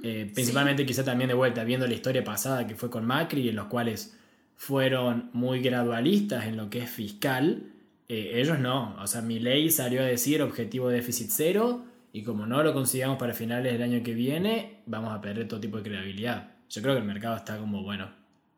Eh, 0.03 0.31
principalmente 0.35 0.87
quizá 0.87 1.05
también 1.05 1.29
de 1.29 1.35
vuelta, 1.35 1.65
viendo 1.65 1.87
la 1.87 1.93
historia 1.93 2.25
pasada 2.25 2.67
que 2.67 2.75
fue 2.77 2.89
con 2.89 3.05
Macri, 3.05 3.51
en 3.51 3.57
los 3.57 3.67
cuales 3.67 4.18
fueron 4.59 5.31
muy 5.33 5.61
gradualistas 5.61 6.47
en 6.47 6.57
lo 6.57 6.69
que 6.69 6.81
es 6.81 6.91
fiscal, 6.91 7.73
eh, 8.09 8.33
ellos 8.35 8.59
no. 8.59 8.97
O 9.01 9.07
sea, 9.07 9.23
mi 9.23 9.39
ley 9.39 9.71
salió 9.71 10.01
a 10.03 10.05
decir 10.05 10.43
objetivo 10.43 10.89
de 10.89 10.97
déficit 10.97 11.31
cero 11.31 11.85
y 12.13 12.25
como 12.25 12.45
no 12.45 12.63
lo 12.65 12.75
consigamos 12.75 13.19
para 13.19 13.35
finales 13.35 13.73
del 13.73 13.83
año 13.83 14.03
que 14.03 14.15
viene, 14.15 14.83
vamos 14.85 15.15
a 15.15 15.21
perder 15.21 15.47
todo 15.47 15.61
tipo 15.61 15.77
de 15.77 15.85
credibilidad. 15.85 16.51
Yo 16.69 16.83
creo 16.83 16.95
que 16.95 17.01
el 17.01 17.07
mercado 17.07 17.37
está 17.37 17.57
como, 17.57 17.85
bueno, 17.85 18.11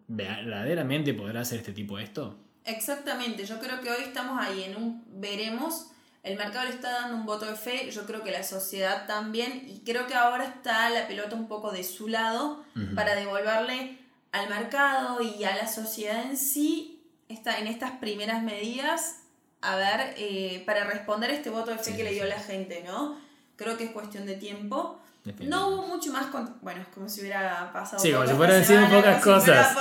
¿verdaderamente 0.08 1.12
podrá 1.12 1.42
hacer 1.42 1.58
este 1.58 1.72
tipo 1.72 1.98
de 1.98 2.04
esto? 2.04 2.34
Exactamente, 2.64 3.44
yo 3.44 3.60
creo 3.60 3.80
que 3.82 3.90
hoy 3.90 4.02
estamos 4.02 4.40
ahí 4.40 4.64
en 4.64 4.76
un 4.76 5.04
veremos. 5.20 5.90
El 6.22 6.38
mercado 6.38 6.66
le 6.66 6.74
está 6.74 6.92
dando 6.92 7.16
un 7.16 7.26
voto 7.26 7.44
de 7.44 7.56
fe, 7.56 7.90
yo 7.90 8.06
creo 8.06 8.22
que 8.22 8.30
la 8.30 8.42
sociedad 8.42 9.06
también, 9.06 9.64
y 9.68 9.80
creo 9.80 10.06
que 10.06 10.14
ahora 10.14 10.44
está 10.44 10.88
la 10.88 11.06
pelota 11.06 11.36
un 11.36 11.46
poco 11.46 11.70
de 11.72 11.84
su 11.84 12.08
lado 12.08 12.64
para 12.94 13.14
devolverle 13.14 14.00
al 14.32 14.48
mercado 14.48 15.20
y 15.22 15.44
a 15.44 15.56
la 15.56 15.66
sociedad 15.66 16.24
en 16.24 16.36
sí 16.36 17.02
está 17.28 17.58
en 17.58 17.66
estas 17.66 17.92
primeras 17.92 18.42
medidas, 18.42 19.22
a 19.60 19.76
ver, 19.76 20.14
eh, 20.16 20.62
para 20.66 20.84
responder 20.84 21.30
este 21.30 21.50
voto 21.50 21.70
de 21.70 21.78
fe 21.78 21.96
que 21.96 22.04
le 22.04 22.12
dio 22.12 22.24
la 22.24 22.38
gente, 22.38 22.82
¿no? 22.86 23.18
Creo 23.56 23.76
que 23.76 23.84
es 23.84 23.90
cuestión 23.90 24.26
de 24.26 24.36
tiempo. 24.36 25.00
No 25.40 25.68
hubo 25.68 25.86
mucho 25.86 26.12
más, 26.12 26.26
con... 26.26 26.56
bueno, 26.62 26.84
como 26.94 27.08
si 27.08 27.20
hubiera 27.20 27.70
pasado. 27.72 28.02
Sí, 28.02 28.10
como 28.10 28.26
si 28.26 28.32
fueran 28.32 28.64
sido 28.64 28.88
pocas 28.88 29.22
cosas. 29.22 29.76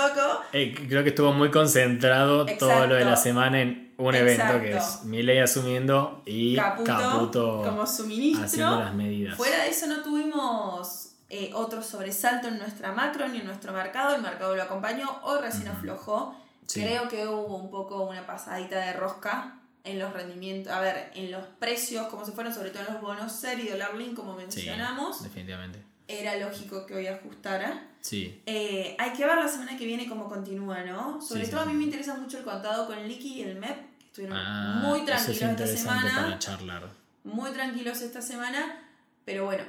Eh, 0.51 0.75
creo 0.87 1.01
que 1.03 1.09
estuvo 1.09 1.31
muy 1.31 1.49
concentrado 1.49 2.45
todo 2.45 2.87
lo 2.87 2.95
de 2.95 3.05
la 3.05 3.15
semana 3.15 3.61
en 3.61 3.93
un 3.97 4.15
evento 4.15 4.59
que 4.59 4.75
es 4.75 5.03
Miley 5.05 5.39
asumiendo 5.39 6.23
y 6.25 6.55
Caputo, 6.55 7.63
como 7.65 7.87
suministro. 7.87 8.45
haciendo 8.45 8.79
las 8.79 8.93
medidas. 8.93 9.37
Fuera 9.37 9.63
de 9.63 9.69
eso 9.69 9.87
no 9.87 10.03
tuvimos 10.03 11.08
eh, 11.29 11.51
otro 11.53 11.81
sobresalto 11.83 12.47
en 12.47 12.57
nuestra 12.57 12.91
macro 12.91 13.27
ni 13.27 13.39
en 13.39 13.45
nuestro 13.45 13.73
mercado. 13.73 14.15
El 14.15 14.21
mercado 14.21 14.55
lo 14.55 14.63
acompañó, 14.63 15.19
hoy 15.23 15.39
recién 15.41 15.67
aflojó 15.67 16.35
Creo 16.73 17.07
que 17.07 17.27
hubo 17.27 17.57
un 17.57 17.71
poco 17.71 18.03
una 18.03 18.25
pasadita 18.25 18.79
de 18.79 18.93
rosca 18.93 19.55
en 19.83 19.97
los 19.97 20.13
rendimientos, 20.13 20.71
a 20.71 20.81
ver, 20.81 21.11
en 21.15 21.31
los 21.31 21.45
precios, 21.59 22.07
como 22.07 22.25
se 22.25 22.31
fueron, 22.31 22.53
sobre 22.53 22.69
todo 22.69 22.85
en 22.85 22.93
los 22.93 23.01
bonos 23.01 23.31
ser 23.31 23.59
y 23.59 23.67
dólar 23.67 23.95
link, 23.95 24.13
como 24.13 24.35
mencionamos. 24.35 25.23
definitivamente. 25.23 25.81
Era 26.07 26.35
lógico 26.37 26.85
que 26.85 26.95
hoy 26.95 27.07
ajustara. 27.07 27.87
Sí. 28.01 28.41
Eh, 28.45 28.95
hay 28.97 29.13
que 29.13 29.25
ver 29.25 29.37
la 29.37 29.47
semana 29.47 29.77
que 29.77 29.85
viene 29.85 30.07
cómo 30.07 30.27
continúa, 30.27 30.83
¿no? 30.83 31.21
Sobre 31.21 31.47
todo 31.47 31.61
a 31.61 31.65
mí 31.65 31.73
me 31.73 31.83
interesa 31.83 32.15
mucho 32.15 32.39
el 32.39 32.43
contado 32.43 32.87
con 32.87 33.07
Liqui 33.07 33.35
y 33.35 33.41
el 33.43 33.55
MEP, 33.55 33.97
que 33.99 34.05
estuvieron 34.05 34.37
ah, 34.37 34.81
muy 34.83 35.05
tranquilos 35.05 35.41
esta 35.41 35.67
semana. 35.67 36.15
Para 36.15 36.39
charlar. 36.39 36.89
Muy 37.23 37.51
tranquilos 37.51 38.01
esta 38.01 38.21
semana, 38.21 38.83
pero 39.25 39.45
bueno, 39.45 39.63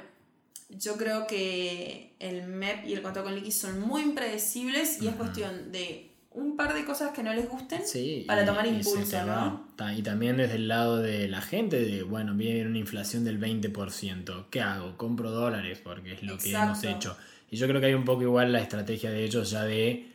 yo 0.77 0.97
creo 0.97 1.27
que 1.27 2.13
el 2.19 2.47
MEP 2.47 2.87
y 2.87 2.93
el 2.93 3.01
contado 3.01 3.25
con 3.25 3.35
Liqui 3.35 3.51
son 3.51 3.79
muy 3.81 4.01
impredecibles 4.01 5.01
y 5.01 5.07
es 5.07 5.15
cuestión 5.15 5.71
de 5.71 6.11
un 6.33 6.55
par 6.55 6.73
de 6.73 6.85
cosas 6.85 7.11
que 7.11 7.23
no 7.23 7.33
les 7.33 7.49
gusten 7.49 7.81
para 8.25 8.45
tomar 8.45 8.65
impulso, 8.65 9.25
¿no? 9.25 9.67
Y 9.95 10.01
también 10.01 10.37
desde 10.37 10.55
el 10.55 10.67
lado 10.67 10.97
de 10.97 11.27
la 11.27 11.41
gente, 11.41 11.81
de, 11.81 12.03
bueno, 12.03 12.33
viene 12.33 12.65
una 12.65 12.77
inflación 12.77 13.25
del 13.25 13.39
20%, 13.39 14.45
¿qué 14.49 14.61
hago? 14.61 14.97
Compro 14.97 15.31
dólares 15.31 15.81
porque 15.83 16.13
es 16.13 16.23
lo 16.23 16.37
que 16.37 16.51
hemos 16.53 16.83
hecho. 16.83 17.17
Y 17.49 17.57
yo 17.57 17.67
creo 17.67 17.81
que 17.81 17.87
hay 17.87 17.93
un 17.93 18.05
poco 18.05 18.21
igual 18.21 18.53
la 18.53 18.61
estrategia 18.61 19.11
de 19.11 19.25
ellos 19.25 19.51
ya 19.51 19.65
de 19.65 20.07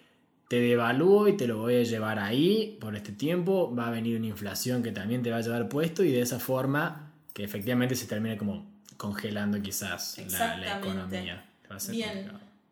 te 0.48 0.60
devalúo 0.60 1.28
y 1.28 1.36
te 1.36 1.46
lo 1.46 1.58
voy 1.58 1.74
a 1.76 1.82
llevar 1.82 2.18
ahí 2.18 2.78
por 2.80 2.94
este 2.94 3.12
tiempo, 3.12 3.74
va 3.74 3.88
a 3.88 3.90
venir 3.90 4.16
una 4.16 4.28
inflación 4.28 4.82
que 4.82 4.92
también 4.92 5.22
te 5.22 5.30
va 5.30 5.38
a 5.38 5.40
llevar 5.40 5.68
puesto 5.68 6.04
y 6.04 6.12
de 6.12 6.22
esa 6.22 6.38
forma 6.38 7.12
que 7.34 7.44
efectivamente 7.44 7.94
se 7.94 8.06
termine 8.06 8.38
como 8.38 8.75
congelando 8.96 9.60
quizás 9.60 10.18
la, 10.28 10.78
economía. 10.78 11.44
Bien. 11.88 12.30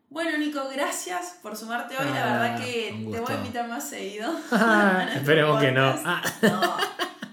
Bueno, 0.09 0.37
Nico, 0.37 0.61
gracias 0.73 1.39
por 1.41 1.57
sumarte 1.57 1.97
hoy. 1.97 2.05
la 2.05 2.23
ah, 2.23 2.39
verdad 2.39 2.63
que 2.63 3.07
te 3.11 3.19
voy 3.19 3.33
a 3.33 3.37
invitar 3.37 3.67
más 3.67 3.89
seguido. 3.89 4.31
Esperemos 5.15 5.61
que 5.61 5.71
no. 5.71 5.95
no. 6.41 6.77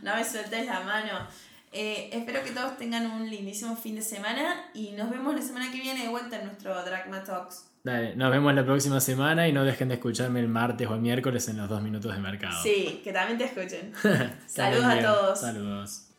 No 0.02 0.16
me 0.16 0.24
sueltes 0.24 0.66
la 0.66 0.80
mano. 0.80 1.28
Eh, 1.70 2.10
espero 2.12 2.42
que 2.42 2.50
todos 2.50 2.76
tengan 2.76 3.10
un 3.10 3.30
lindísimo 3.30 3.76
fin 3.76 3.94
de 3.94 4.02
semana 4.02 4.66
y 4.74 4.90
nos 4.90 5.08
vemos 5.10 5.34
la 5.34 5.40
semana 5.40 5.70
que 5.70 5.80
viene 5.80 6.02
de 6.02 6.08
vuelta 6.08 6.38
en 6.38 6.46
nuestro 6.46 6.74
Dragma 6.84 7.22
Talks. 7.22 7.66
Dale, 7.84 8.14
nos 8.14 8.30
vemos 8.30 8.54
la 8.54 8.64
próxima 8.64 9.00
semana 9.00 9.48
y 9.48 9.52
no 9.52 9.64
dejen 9.64 9.88
de 9.88 9.94
escucharme 9.94 10.40
el 10.40 10.48
martes 10.48 10.86
o 10.88 10.94
el 10.94 11.00
miércoles 11.00 11.48
en 11.48 11.56
los 11.56 11.68
dos 11.68 11.82
minutos 11.82 12.14
de 12.14 12.20
mercado. 12.20 12.62
Sí, 12.62 13.00
que 13.02 13.12
también 13.12 13.38
te 13.38 13.44
escuchen. 13.44 13.92
Saludos 14.46 14.84
a 14.84 15.00
todos. 15.00 15.40
Saludos. 15.40 16.11